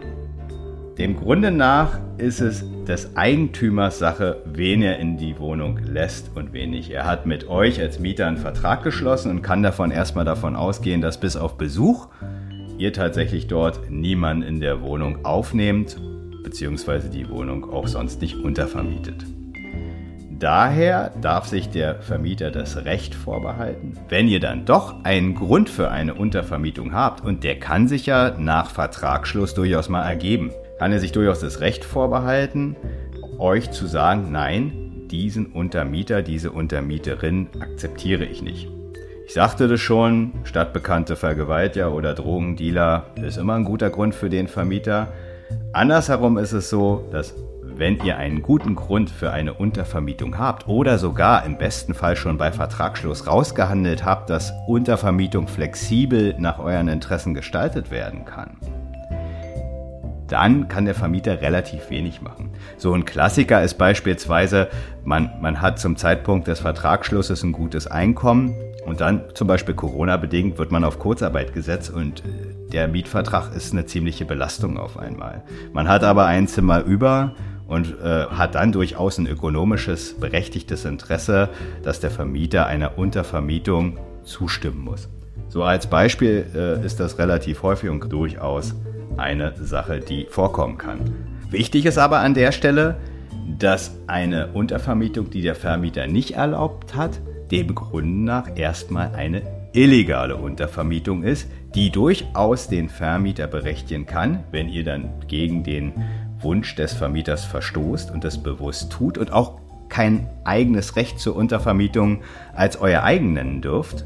Dem 0.98 1.16
Grunde 1.16 1.50
nach 1.50 1.98
ist 2.18 2.40
es 2.40 2.64
des 2.84 3.16
Eigentümers 3.16 3.98
Sache, 3.98 4.42
wen 4.44 4.82
er 4.82 4.98
in 4.98 5.16
die 5.16 5.38
Wohnung 5.38 5.78
lässt 5.78 6.36
und 6.36 6.52
wen 6.52 6.70
nicht. 6.70 6.90
Er 6.90 7.06
hat 7.06 7.26
mit 7.26 7.48
euch 7.48 7.80
als 7.80 7.98
Mieter 7.98 8.26
einen 8.26 8.36
Vertrag 8.36 8.82
geschlossen 8.82 9.30
und 9.30 9.42
kann 9.42 9.62
davon 9.62 9.90
erstmal 9.90 10.24
davon 10.24 10.56
ausgehen, 10.56 11.00
dass 11.00 11.18
bis 11.18 11.36
auf 11.36 11.56
Besuch 11.56 12.08
ihr 12.78 12.92
tatsächlich 12.92 13.46
dort 13.46 13.90
niemanden 13.90 14.42
in 14.42 14.60
der 14.60 14.82
Wohnung 14.82 15.24
aufnehmt, 15.24 15.96
beziehungsweise 16.42 17.08
die 17.08 17.28
Wohnung 17.28 17.64
auch 17.72 17.88
sonst 17.88 18.20
nicht 18.20 18.36
untervermietet. 18.36 19.24
Daher 20.38 21.12
darf 21.20 21.46
sich 21.46 21.70
der 21.70 22.02
Vermieter 22.02 22.50
das 22.50 22.84
Recht 22.84 23.14
vorbehalten, 23.14 23.98
wenn 24.08 24.28
ihr 24.28 24.40
dann 24.40 24.64
doch 24.64 25.04
einen 25.04 25.34
Grund 25.34 25.70
für 25.70 25.90
eine 25.90 26.14
Untervermietung 26.14 26.92
habt, 26.92 27.24
und 27.24 27.44
der 27.44 27.58
kann 27.58 27.88
sich 27.88 28.06
ja 28.06 28.34
nach 28.38 28.70
Vertragsschluss 28.70 29.54
durchaus 29.54 29.88
mal 29.88 30.06
ergeben 30.06 30.50
kann 30.78 30.92
er 30.92 31.00
sich 31.00 31.12
durchaus 31.12 31.40
das 31.40 31.60
Recht 31.60 31.84
vorbehalten, 31.84 32.76
euch 33.38 33.70
zu 33.70 33.86
sagen, 33.86 34.32
nein, 34.32 35.06
diesen 35.10 35.46
Untermieter, 35.46 36.22
diese 36.22 36.50
Untermieterin 36.50 37.48
akzeptiere 37.60 38.24
ich 38.24 38.42
nicht. 38.42 38.68
Ich 39.26 39.32
sagte 39.32 39.68
das 39.68 39.80
schon, 39.80 40.32
stadtbekannte 40.44 41.16
Vergewaltiger 41.16 41.94
oder 41.94 42.14
Drogendealer 42.14 43.14
ist 43.22 43.38
immer 43.38 43.54
ein 43.54 43.64
guter 43.64 43.88
Grund 43.88 44.14
für 44.14 44.28
den 44.28 44.48
Vermieter. 44.48 45.12
Andersherum 45.72 46.36
ist 46.36 46.52
es 46.52 46.68
so, 46.68 47.08
dass 47.10 47.34
wenn 47.76 48.02
ihr 48.04 48.16
einen 48.16 48.42
guten 48.42 48.74
Grund 48.74 49.10
für 49.10 49.32
eine 49.32 49.54
Untervermietung 49.54 50.38
habt 50.38 50.68
oder 50.68 50.98
sogar 50.98 51.44
im 51.44 51.58
besten 51.58 51.94
Fall 51.94 52.16
schon 52.16 52.38
bei 52.38 52.52
Vertragsschluss 52.52 53.26
rausgehandelt 53.26 54.04
habt, 54.04 54.30
dass 54.30 54.52
Untervermietung 54.66 55.48
flexibel 55.48 56.34
nach 56.38 56.58
euren 56.58 56.88
Interessen 56.88 57.34
gestaltet 57.34 57.90
werden 57.90 58.24
kann, 58.24 58.56
dann 60.28 60.68
kann 60.68 60.84
der 60.84 60.94
Vermieter 60.94 61.40
relativ 61.42 61.90
wenig 61.90 62.22
machen. 62.22 62.50
So 62.76 62.94
ein 62.94 63.04
Klassiker 63.04 63.62
ist 63.62 63.74
beispielsweise, 63.74 64.68
man, 65.04 65.30
man 65.40 65.60
hat 65.60 65.78
zum 65.78 65.96
Zeitpunkt 65.96 66.46
des 66.46 66.60
Vertragsschlusses 66.60 67.42
ein 67.42 67.52
gutes 67.52 67.86
Einkommen 67.86 68.54
und 68.86 69.00
dann 69.00 69.22
zum 69.34 69.48
Beispiel 69.48 69.74
Corona-bedingt 69.74 70.58
wird 70.58 70.70
man 70.70 70.84
auf 70.84 70.98
Kurzarbeit 70.98 71.52
gesetzt 71.52 71.90
und 71.90 72.20
äh, 72.20 72.70
der 72.72 72.88
Mietvertrag 72.88 73.54
ist 73.54 73.72
eine 73.72 73.86
ziemliche 73.86 74.24
Belastung 74.24 74.78
auf 74.78 74.98
einmal. 74.98 75.42
Man 75.72 75.88
hat 75.88 76.04
aber 76.04 76.26
ein 76.26 76.48
Zimmer 76.48 76.82
über 76.82 77.34
und 77.66 77.98
äh, 78.00 78.26
hat 78.26 78.54
dann 78.54 78.72
durchaus 78.72 79.18
ein 79.18 79.26
ökonomisches, 79.26 80.14
berechtigtes 80.14 80.84
Interesse, 80.84 81.48
dass 81.82 82.00
der 82.00 82.10
Vermieter 82.10 82.66
einer 82.66 82.98
Untervermietung 82.98 83.98
zustimmen 84.22 84.80
muss. 84.80 85.08
So 85.48 85.62
als 85.62 85.86
Beispiel 85.86 86.46
äh, 86.54 86.84
ist 86.84 87.00
das 87.00 87.18
relativ 87.18 87.62
häufig 87.62 87.90
und 87.90 88.12
durchaus 88.12 88.74
eine 89.16 89.54
Sache, 89.56 90.00
die 90.00 90.26
vorkommen 90.28 90.78
kann. 90.78 91.00
Wichtig 91.50 91.86
ist 91.86 91.98
aber 91.98 92.18
an 92.18 92.34
der 92.34 92.52
Stelle, 92.52 92.96
dass 93.58 93.96
eine 94.06 94.48
Untervermietung, 94.52 95.30
die 95.30 95.42
der 95.42 95.54
Vermieter 95.54 96.06
nicht 96.06 96.32
erlaubt 96.32 96.96
hat, 96.96 97.20
dem 97.50 97.74
Grunde 97.74 98.24
nach 98.24 98.56
erstmal 98.56 99.14
eine 99.14 99.42
illegale 99.74 100.36
Untervermietung 100.36 101.22
ist, 101.22 101.48
die 101.74 101.90
durchaus 101.90 102.68
den 102.68 102.88
Vermieter 102.88 103.46
berechtigen 103.46 104.06
kann, 104.06 104.44
wenn 104.50 104.68
ihr 104.68 104.84
dann 104.84 105.10
gegen 105.26 105.64
den 105.64 105.92
Wunsch 106.40 106.74
des 106.74 106.92
Vermieters 106.92 107.44
verstoßt 107.44 108.10
und 108.10 108.24
das 108.24 108.42
bewusst 108.42 108.92
tut 108.92 109.18
und 109.18 109.32
auch 109.32 109.58
kein 109.88 110.28
eigenes 110.44 110.96
Recht 110.96 111.20
zur 111.20 111.36
Untervermietung 111.36 112.22
als 112.54 112.80
euer 112.80 113.02
eigen 113.02 113.32
nennen 113.32 113.62
dürft, 113.62 114.04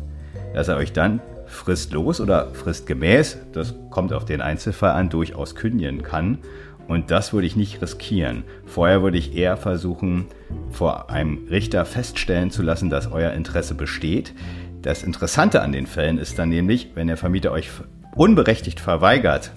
dass 0.54 0.68
er 0.68 0.76
euch 0.76 0.92
dann 0.92 1.20
fristlos 1.46 2.20
oder 2.20 2.52
fristgemäß, 2.52 3.38
das 3.52 3.74
kommt 3.90 4.12
auf 4.12 4.24
den 4.24 4.40
Einzelfall 4.40 4.90
an, 4.90 5.08
durchaus 5.08 5.54
kündigen 5.54 6.02
kann. 6.02 6.38
Und 6.86 7.10
das 7.10 7.34
würde 7.34 7.46
ich 7.46 7.54
nicht 7.54 7.82
riskieren. 7.82 8.44
Vorher 8.64 9.02
würde 9.02 9.18
ich 9.18 9.34
eher 9.34 9.58
versuchen, 9.58 10.26
vor 10.70 11.10
einem 11.10 11.46
Richter 11.50 11.84
feststellen 11.84 12.50
zu 12.50 12.62
lassen, 12.62 12.88
dass 12.88 13.12
euer 13.12 13.32
Interesse 13.32 13.74
besteht. 13.74 14.34
Das 14.80 15.02
Interessante 15.02 15.60
an 15.60 15.72
den 15.72 15.86
Fällen 15.86 16.18
ist 16.18 16.38
dann 16.38 16.48
nämlich, 16.48 16.92
wenn 16.94 17.08
der 17.08 17.18
Vermieter 17.18 17.52
euch 17.52 17.68
unberechtigt 18.14 18.80
verweigert, 18.80 19.52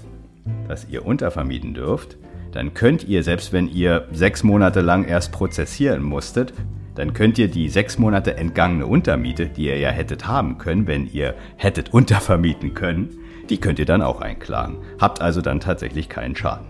dass 0.67 0.87
ihr 0.89 1.05
untervermieten 1.05 1.73
dürft, 1.73 2.17
dann 2.51 2.73
könnt 2.73 3.03
ihr, 3.05 3.23
selbst 3.23 3.53
wenn 3.53 3.67
ihr 3.67 4.07
sechs 4.11 4.43
Monate 4.43 4.81
lang 4.81 5.05
erst 5.05 5.31
prozessieren 5.31 6.03
musstet, 6.03 6.53
dann 6.95 7.13
könnt 7.13 7.37
ihr 7.37 7.47
die 7.47 7.69
sechs 7.69 7.97
Monate 7.97 8.35
entgangene 8.35 8.85
Untermiete, 8.85 9.47
die 9.47 9.65
ihr 9.65 9.77
ja 9.77 9.89
hättet 9.89 10.27
haben 10.27 10.57
können, 10.57 10.87
wenn 10.87 11.07
ihr 11.07 11.35
hättet 11.55 11.93
untervermieten 11.93 12.73
können, 12.73 13.09
die 13.49 13.59
könnt 13.59 13.79
ihr 13.79 13.85
dann 13.85 14.01
auch 14.01 14.21
einklagen. 14.21 14.77
Habt 14.99 15.21
also 15.21 15.41
dann 15.41 15.59
tatsächlich 15.59 16.09
keinen 16.09 16.35
Schaden. 16.35 16.67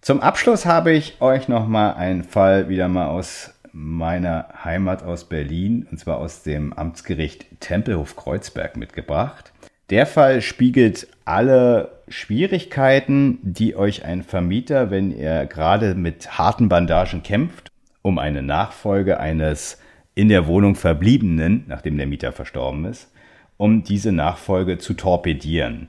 Zum 0.00 0.20
Abschluss 0.20 0.66
habe 0.66 0.92
ich 0.92 1.20
euch 1.20 1.48
nochmal 1.48 1.94
einen 1.94 2.22
Fall 2.22 2.68
wieder 2.68 2.88
mal 2.88 3.08
aus 3.08 3.52
meiner 3.72 4.48
Heimat 4.64 5.02
aus 5.02 5.24
Berlin, 5.24 5.86
und 5.90 5.98
zwar 5.98 6.18
aus 6.18 6.42
dem 6.42 6.72
Amtsgericht 6.72 7.60
Tempelhof-Kreuzberg 7.60 8.76
mitgebracht. 8.76 9.52
Der 9.90 10.06
Fall 10.06 10.42
spiegelt 10.42 11.06
alle 11.24 12.00
Schwierigkeiten, 12.08 13.38
die 13.42 13.76
euch 13.76 14.04
ein 14.04 14.24
Vermieter, 14.24 14.90
wenn 14.90 15.12
er 15.12 15.46
gerade 15.46 15.94
mit 15.94 16.38
harten 16.38 16.68
Bandagen 16.68 17.22
kämpft, 17.22 17.70
um 18.02 18.18
eine 18.18 18.42
Nachfolge 18.42 19.20
eines 19.20 19.80
in 20.16 20.28
der 20.28 20.48
Wohnung 20.48 20.74
verbliebenen, 20.74 21.64
nachdem 21.68 21.98
der 21.98 22.06
Mieter 22.06 22.32
verstorben 22.32 22.84
ist, 22.84 23.12
um 23.58 23.84
diese 23.84 24.10
Nachfolge 24.10 24.78
zu 24.78 24.94
torpedieren. 24.94 25.88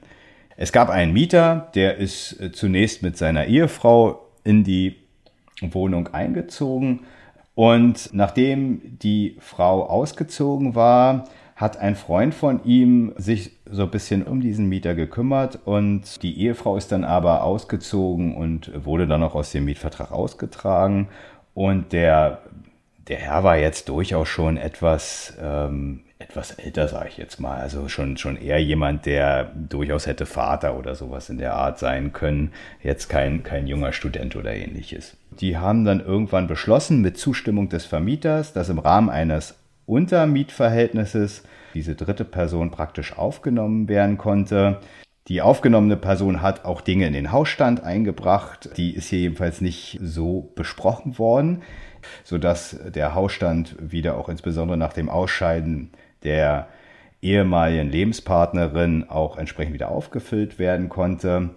Es 0.58 0.72
gab 0.72 0.90
einen 0.90 1.14
Mieter, 1.14 1.72
der 1.74 1.98
ist 1.98 2.40
äh, 2.40 2.52
zunächst 2.52 3.02
mit 3.02 3.18
seiner 3.18 3.46
Ehefrau 3.46 4.28
in 4.44 4.64
die 4.64 4.96
Wohnung 5.62 6.08
eingezogen 6.10 7.02
und 7.56 8.10
nachdem 8.14 9.00
die 9.00 9.38
Frau 9.40 9.84
ausgezogen 9.88 10.76
war, 10.76 11.28
hat 11.58 11.78
ein 11.78 11.96
Freund 11.96 12.36
von 12.36 12.64
ihm 12.64 13.14
sich 13.18 13.52
so 13.70 13.84
ein 13.84 13.90
bisschen 13.90 14.24
um 14.24 14.42
diesen 14.42 14.70
Mieter 14.70 14.94
gekümmert 14.94 15.60
und 15.66 16.22
die 16.22 16.40
Ehefrau 16.40 16.78
ist 16.78 16.92
dann 16.92 17.04
aber 17.04 17.44
ausgezogen 17.44 18.36
und 18.36 18.72
wurde 18.86 19.08
dann 19.08 19.24
auch 19.24 19.34
aus 19.34 19.52
dem 19.52 19.66
Mietvertrag 19.66 20.12
ausgetragen 20.12 21.10
und 21.56 21.92
der, 21.94 22.44
der 23.08 23.18
Herr 23.18 23.44
war 23.44 23.58
jetzt 23.58 23.90
durchaus 23.90 24.30
schon 24.30 24.58
etwas 24.58 25.36
ähm, 25.42 26.04
etwas 26.20 26.52
älter, 26.52 26.88
sage 26.88 27.10
ich 27.10 27.18
jetzt 27.18 27.40
mal. 27.40 27.60
Also 27.60 27.88
schon, 27.90 28.18
schon 28.18 28.38
eher 28.38 28.62
jemand, 28.62 29.06
der 29.06 29.52
durchaus 29.56 30.08
hätte 30.08 30.26
Vater 30.26 30.78
oder 30.78 30.96
sowas 30.96 31.30
in 31.30 31.38
der 31.38 31.54
Art 31.54 31.78
sein 31.78 32.12
können. 32.12 32.54
Jetzt 32.82 33.08
kein, 33.08 33.44
kein 33.44 33.68
junger 33.68 33.94
Student 33.94 34.36
oder 34.36 34.54
ähnliches. 34.54 35.16
Die 35.40 35.58
haben 35.58 35.86
dann 35.86 36.00
irgendwann 36.00 36.48
beschlossen, 36.48 37.02
mit 37.02 37.18
Zustimmung 37.18 37.70
des 37.70 37.86
Vermieters, 37.86 38.52
dass 38.52 38.70
im 38.70 38.80
Rahmen 38.80 39.10
eines 39.10 39.56
Untermietverhältnisses 39.88 41.44
diese 41.74 41.96
dritte 41.96 42.26
Person 42.26 42.70
praktisch 42.70 43.18
aufgenommen 43.18 43.88
werden 43.88 44.18
konnte. 44.18 44.82
Die 45.28 45.42
aufgenommene 45.42 45.98
Person 45.98 46.42
hat 46.42 46.66
auch 46.66 46.82
Dinge 46.82 47.08
in 47.08 47.14
den 47.14 47.32
Hausstand 47.32 47.84
eingebracht. 47.84 48.70
Die 48.78 48.94
ist 48.96 49.10
hier 49.10 49.20
jedenfalls 49.20 49.62
nicht 49.62 50.00
so 50.02 50.52
besprochen 50.56 51.18
worden, 51.18 51.64
sodass 52.24 52.78
der 52.94 53.16
Hausstand 53.16 53.76
wieder 53.80 54.18
auch 54.18 54.30
insbesondere 54.30 54.78
nach 54.78 54.94
dem 54.94 55.10
Ausscheiden 55.10 55.92
der 56.24 56.68
ehemaligen 57.22 57.90
Lebenspartnerin 57.90 59.10
auch 59.10 59.38
entsprechend 59.38 59.74
wieder 59.74 59.90
aufgefüllt 59.90 60.60
werden 60.60 60.88
konnte. 60.90 61.52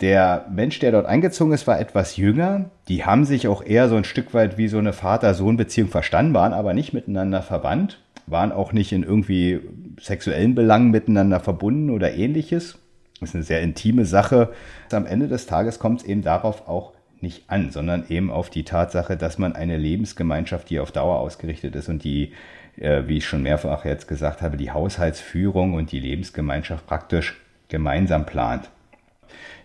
Der 0.00 0.46
Mensch, 0.50 0.78
der 0.78 0.92
dort 0.92 1.06
eingezogen 1.06 1.52
ist, 1.52 1.66
war 1.66 1.80
etwas 1.80 2.16
jünger. 2.16 2.66
Die 2.88 3.04
haben 3.04 3.24
sich 3.24 3.48
auch 3.48 3.64
eher 3.64 3.88
so 3.88 3.96
ein 3.96 4.04
Stück 4.04 4.34
weit 4.34 4.58
wie 4.58 4.68
so 4.68 4.78
eine 4.78 4.92
Vater-Sohn-Beziehung 4.92 5.88
verstanden, 5.88 6.34
waren 6.34 6.52
aber 6.52 6.74
nicht 6.74 6.92
miteinander 6.92 7.40
verwandt, 7.42 7.98
waren 8.26 8.52
auch 8.52 8.72
nicht 8.72 8.92
in 8.92 9.02
irgendwie 9.02 9.60
sexuellen 10.00 10.54
Belangen 10.54 10.90
miteinander 10.90 11.40
verbunden 11.40 11.90
oder 11.90 12.14
ähnliches. 12.14 12.78
Das 13.20 13.30
ist 13.30 13.34
eine 13.34 13.44
sehr 13.44 13.62
intime 13.62 14.04
Sache. 14.04 14.50
Am 14.92 15.06
Ende 15.06 15.28
des 15.28 15.46
Tages 15.46 15.78
kommt 15.78 16.02
es 16.02 16.06
eben 16.06 16.22
darauf 16.22 16.68
auch 16.68 16.92
nicht 17.22 17.48
an, 17.48 17.70
sondern 17.70 18.04
eben 18.10 18.30
auf 18.30 18.50
die 18.50 18.64
Tatsache, 18.64 19.16
dass 19.16 19.38
man 19.38 19.54
eine 19.54 19.78
Lebensgemeinschaft, 19.78 20.68
die 20.68 20.80
auf 20.80 20.92
Dauer 20.92 21.18
ausgerichtet 21.20 21.74
ist 21.74 21.88
und 21.88 22.04
die 22.04 22.32
äh, 22.76 23.06
wie 23.06 23.18
ich 23.18 23.26
schon 23.26 23.42
mehrfach 23.42 23.84
jetzt 23.84 24.08
gesagt 24.08 24.42
habe, 24.42 24.56
die 24.56 24.70
Haushaltsführung 24.70 25.74
und 25.74 25.92
die 25.92 26.00
Lebensgemeinschaft 26.00 26.86
praktisch 26.86 27.40
gemeinsam 27.68 28.26
plant. 28.26 28.70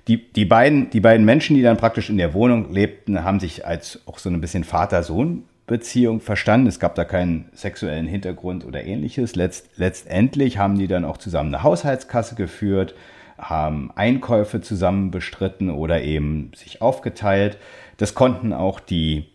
Die, 0.08 0.31
die, 0.31 0.46
beiden, 0.46 0.89
die 0.89 1.00
beiden 1.00 1.25
Menschen, 1.25 1.55
die 1.55 1.62
dann 1.62 1.77
praktisch 1.77 2.10
in 2.10 2.17
der 2.17 2.34
Wohnung 2.34 2.74
lebten, 2.74 3.24
haben 3.24 3.39
sich 3.39 3.65
als 3.65 4.01
auch 4.08 4.17
so 4.17 4.29
ein 4.29 4.41
bisschen 4.41 4.63
Vater-Sohn-Beziehung 4.63 6.22
verstanden. 6.22 6.67
Es 6.67 6.79
gab 6.79 6.96
da 6.96 7.05
keinen 7.05 7.50
sexuellen 7.53 8.08
Hintergrund 8.08 8.65
oder 8.65 8.84
ähnliches. 8.84 9.36
Letzt, 9.36 9.70
letztendlich 9.77 10.58
haben 10.58 10.78
die 10.78 10.88
dann 10.88 11.06
auch 11.06 11.17
zusammen 11.17 11.54
eine 11.54 11.63
Haushaltskasse 11.63 12.36
geführt, 12.36 12.95
haben 13.38 13.91
Einkäufe 13.95 14.62
zusammen 14.62 15.12
bestritten 15.12 15.69
oder 15.69 16.02
eben 16.02 16.52
sich 16.56 16.82
aufgeteilt. 16.82 17.58
Das 17.97 18.15
konnten 18.15 18.54
auch 18.54 18.80
die, 18.80 19.26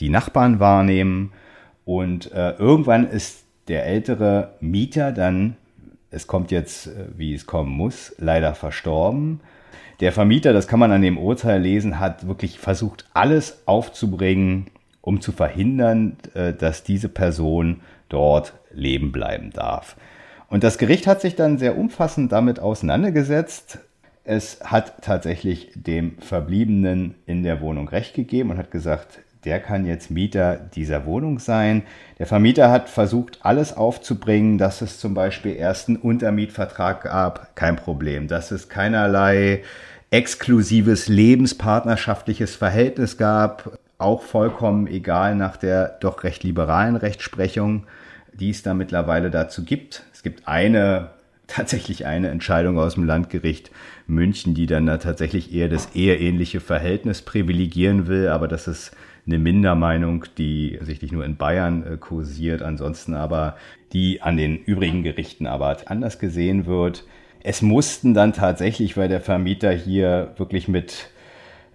die 0.00 0.10
Nachbarn 0.10 0.60
wahrnehmen. 0.60 1.32
Und 1.86 2.30
äh, 2.32 2.52
irgendwann 2.52 3.08
ist 3.08 3.44
der 3.68 3.86
ältere 3.86 4.54
Mieter 4.60 5.12
dann, 5.12 5.56
es 6.10 6.26
kommt 6.26 6.50
jetzt, 6.50 6.88
äh, 6.88 7.06
wie 7.16 7.34
es 7.34 7.46
kommen 7.46 7.70
muss, 7.70 8.14
leider 8.18 8.54
verstorben. 8.54 9.40
Der 10.00 10.12
Vermieter, 10.12 10.54
das 10.54 10.66
kann 10.66 10.80
man 10.80 10.92
an 10.92 11.02
dem 11.02 11.18
Urteil 11.18 11.60
lesen, 11.60 12.00
hat 12.00 12.26
wirklich 12.26 12.58
versucht, 12.58 13.04
alles 13.12 13.62
aufzubringen, 13.66 14.68
um 15.02 15.20
zu 15.20 15.30
verhindern, 15.30 16.16
äh, 16.34 16.54
dass 16.54 16.82
diese 16.82 17.08
Person 17.08 17.80
dort 18.08 18.54
leben 18.72 19.12
bleiben 19.12 19.50
darf. 19.50 19.96
Und 20.48 20.64
das 20.64 20.78
Gericht 20.78 21.06
hat 21.06 21.20
sich 21.20 21.36
dann 21.36 21.58
sehr 21.58 21.76
umfassend 21.76 22.32
damit 22.32 22.60
auseinandergesetzt. 22.60 23.78
Es 24.24 24.60
hat 24.64 25.02
tatsächlich 25.02 25.70
dem 25.74 26.18
Verbliebenen 26.18 27.14
in 27.26 27.42
der 27.42 27.60
Wohnung 27.60 27.88
Recht 27.88 28.14
gegeben 28.14 28.50
und 28.50 28.58
hat 28.58 28.70
gesagt, 28.70 29.20
der 29.44 29.60
kann 29.60 29.86
jetzt 29.86 30.10
Mieter 30.10 30.56
dieser 30.56 31.06
Wohnung 31.06 31.38
sein. 31.38 31.82
Der 32.18 32.26
Vermieter 32.26 32.70
hat 32.70 32.88
versucht, 32.88 33.38
alles 33.42 33.74
aufzubringen, 33.74 34.58
dass 34.58 34.82
es 34.82 34.98
zum 34.98 35.14
Beispiel 35.14 35.56
erst 35.56 35.88
einen 35.88 35.96
Untermietvertrag 35.96 37.04
gab, 37.04 37.56
kein 37.56 37.76
Problem. 37.76 38.28
Dass 38.28 38.50
es 38.50 38.68
keinerlei 38.68 39.62
exklusives 40.10 41.08
lebenspartnerschaftliches 41.08 42.56
Verhältnis 42.56 43.16
gab, 43.16 43.78
auch 43.96 44.22
vollkommen 44.22 44.86
egal 44.86 45.36
nach 45.36 45.56
der 45.56 45.96
doch 46.00 46.24
recht 46.24 46.42
liberalen 46.42 46.96
Rechtsprechung, 46.96 47.86
die 48.32 48.50
es 48.50 48.62
da 48.62 48.74
mittlerweile 48.74 49.30
dazu 49.30 49.64
gibt. 49.64 50.04
Es 50.12 50.22
gibt 50.22 50.48
eine 50.48 51.10
tatsächlich 51.46 52.06
eine 52.06 52.28
Entscheidung 52.28 52.78
aus 52.78 52.94
dem 52.94 53.04
Landgericht 53.04 53.70
München, 54.06 54.54
die 54.54 54.66
dann 54.66 54.86
da 54.86 54.98
tatsächlich 54.98 55.54
eher 55.54 55.68
das 55.68 55.94
eheähnliche 55.94 56.60
Verhältnis 56.60 57.22
privilegieren 57.22 58.06
will, 58.06 58.28
aber 58.28 58.48
das 58.48 58.68
ist 58.68 58.92
eine 59.30 59.38
Mindermeinung, 59.38 60.24
die 60.38 60.78
sicherlich 60.82 61.12
nur 61.12 61.24
in 61.24 61.36
Bayern 61.36 61.84
äh, 61.84 61.96
kursiert, 61.96 62.62
ansonsten 62.62 63.14
aber 63.14 63.56
die 63.92 64.22
an 64.22 64.36
den 64.36 64.56
übrigen 64.56 65.02
Gerichten 65.02 65.46
aber 65.46 65.76
anders 65.86 66.18
gesehen 66.18 66.66
wird. 66.66 67.06
Es 67.42 67.62
mussten 67.62 68.12
dann 68.12 68.32
tatsächlich, 68.32 68.96
weil 68.96 69.08
der 69.08 69.20
Vermieter 69.20 69.72
hier 69.72 70.34
wirklich 70.36 70.68
mit 70.68 71.10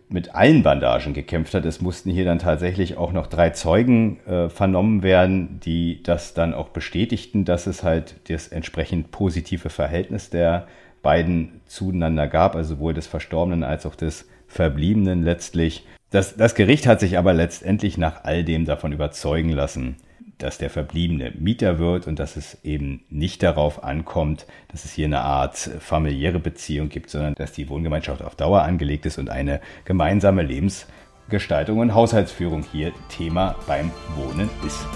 mit 0.08 0.36
allen 0.36 0.62
Bandagen 0.62 1.14
gekämpft 1.14 1.54
hat. 1.56 1.66
Es 1.66 1.82
mussten 1.82 2.12
hier 2.12 2.26
dann 2.26 2.40
tatsächlich 2.40 2.98
auch 2.98 3.12
noch 3.12 3.28
drei 3.28 3.50
Zeugen 3.52 4.20
äh, 4.28 4.50
vernommen 4.50 5.02
werden, 5.02 5.60
die 5.66 6.04
das 6.04 6.34
dann 6.34 6.54
auch 6.54 6.70
bestätigten, 6.70 7.44
dass 7.44 7.66
es 7.66 7.84
halt 7.84 8.16
das 8.30 8.48
entsprechend 8.48 9.12
positive 9.12 9.70
Verhältnis 9.70 10.30
der 10.30 10.68
beiden 11.02 11.62
zueinander 11.66 12.28
gab, 12.28 12.56
also 12.56 12.76
sowohl 12.76 12.94
des 12.94 13.08
Verstorbenen 13.08 13.64
als 13.64 13.86
auch 13.86 13.96
des 13.96 14.28
Verbliebenen 14.48 15.24
letztlich. 15.24 15.86
Das, 16.16 16.38
das 16.38 16.56
Gericht 16.56 16.88
hat 16.88 17.02
sich 17.02 17.18
aber 17.18 17.34
letztendlich 17.34 17.98
nach 17.98 18.24
all 18.24 18.46
dem 18.46 18.64
davon 18.64 18.94
überzeugen 18.94 19.50
lassen, 19.50 19.98
dass 20.38 20.58
der 20.58 20.70
Verbliebene 20.70 21.34
Mieter 21.38 21.78
wird 21.78 22.08
und 22.08 22.20
dass 22.20 22.38
es 22.38 22.64
eben 22.64 23.04
nicht 23.10 23.44
darauf 23.44 23.84
ankommt, 23.84 24.46
dass 24.70 24.86
es 24.86 24.94
hier 24.94 25.08
eine 25.08 25.20
Art 25.20 25.58
familiäre 25.58 26.40
Beziehung 26.40 26.88
gibt, 26.88 27.10
sondern 27.10 27.34
dass 27.34 27.52
die 27.52 27.68
Wohngemeinschaft 27.68 28.22
auf 28.22 28.36
Dauer 28.36 28.62
angelegt 28.62 29.06
ist 29.06 29.18
und 29.18 29.30
eine 29.30 29.60
gemeinsame 29.84 30.42
Lebensgestaltung 30.44 31.80
und 31.80 31.94
Haushaltsführung 31.94 32.64
hier 32.72 32.94
Thema 33.10 33.58
beim 33.68 33.92
Wohnen 34.16 34.50
ist. 34.66 34.88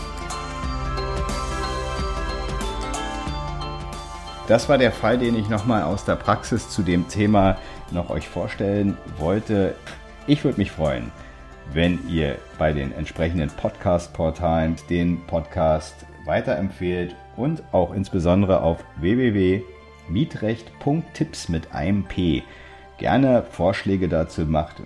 Das 4.47 4.69
war 4.69 4.77
der 4.77 4.93
Fall, 4.93 5.17
den 5.17 5.37
ich 5.37 5.49
nochmal 5.49 5.83
aus 5.83 6.05
der 6.05 6.15
Praxis 6.15 6.69
zu 6.69 6.81
dem 6.81 7.09
Thema 7.09 7.57
noch 7.91 8.09
euch 8.09 8.29
vorstellen 8.29 8.97
wollte. 9.17 9.75
Ich 10.27 10.43
würde 10.43 10.59
mich 10.59 10.71
freuen, 10.71 11.11
wenn 11.73 11.99
ihr 12.07 12.37
bei 12.57 12.71
den 12.73 12.91
entsprechenden 12.93 13.49
Podcast-Portalen 13.49 14.75
den 14.89 15.25
Podcast 15.25 16.05
weiterempfehlt 16.25 17.15
und 17.35 17.63
auch 17.71 17.93
insbesondere 17.93 18.61
auf 18.61 18.83
www.mietrecht.tipps 18.97 21.49
mit 21.49 21.73
einem 21.73 22.03
P 22.03 22.43
gerne 22.97 23.43
Vorschläge 23.49 24.09
dazu 24.09 24.41
macht, 24.41 24.83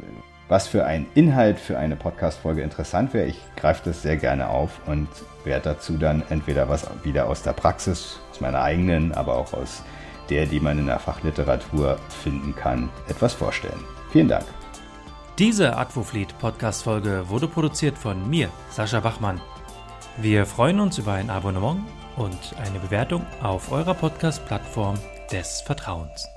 was 0.47 0.67
für 0.67 0.85
ein 0.85 1.05
Inhalt 1.15 1.59
für 1.59 1.77
eine 1.77 1.95
Podcast-Folge 1.95 2.61
interessant 2.61 3.13
wäre. 3.13 3.27
Ich 3.27 3.39
greife 3.55 3.81
das 3.85 4.01
sehr 4.01 4.17
gerne 4.17 4.49
auf 4.49 4.81
und 4.85 5.07
werde 5.45 5.69
dazu 5.69 5.97
dann 5.97 6.23
entweder 6.29 6.69
was 6.69 6.87
wieder 7.03 7.27
aus 7.27 7.43
der 7.43 7.53
Praxis, 7.53 8.19
aus 8.31 8.39
meiner 8.39 8.61
eigenen, 8.61 9.13
aber 9.13 9.35
auch 9.35 9.53
aus 9.53 9.83
der, 10.29 10.45
die 10.45 10.59
man 10.59 10.79
in 10.79 10.85
der 10.85 10.99
Fachliteratur 10.99 11.97
finden 12.23 12.55
kann, 12.55 12.89
etwas 13.09 13.33
vorstellen. 13.33 13.83
Vielen 14.11 14.27
Dank. 14.27 14.45
Diese 15.39 15.75
Advofleet 15.75 16.37
Podcast 16.37 16.83
Folge 16.83 17.27
wurde 17.27 17.47
produziert 17.47 17.97
von 17.97 18.29
mir, 18.29 18.49
Sascha 18.69 18.99
Bachmann. 18.99 19.41
Wir 20.17 20.45
freuen 20.45 20.79
uns 20.79 20.99
über 20.99 21.13
ein 21.13 21.31
Abonnement 21.31 21.81
und 22.17 22.37
eine 22.63 22.77
Bewertung 22.77 23.25
auf 23.41 23.71
eurer 23.71 23.95
Podcast 23.95 24.45
Plattform 24.45 24.99
des 25.31 25.61
Vertrauens. 25.61 26.32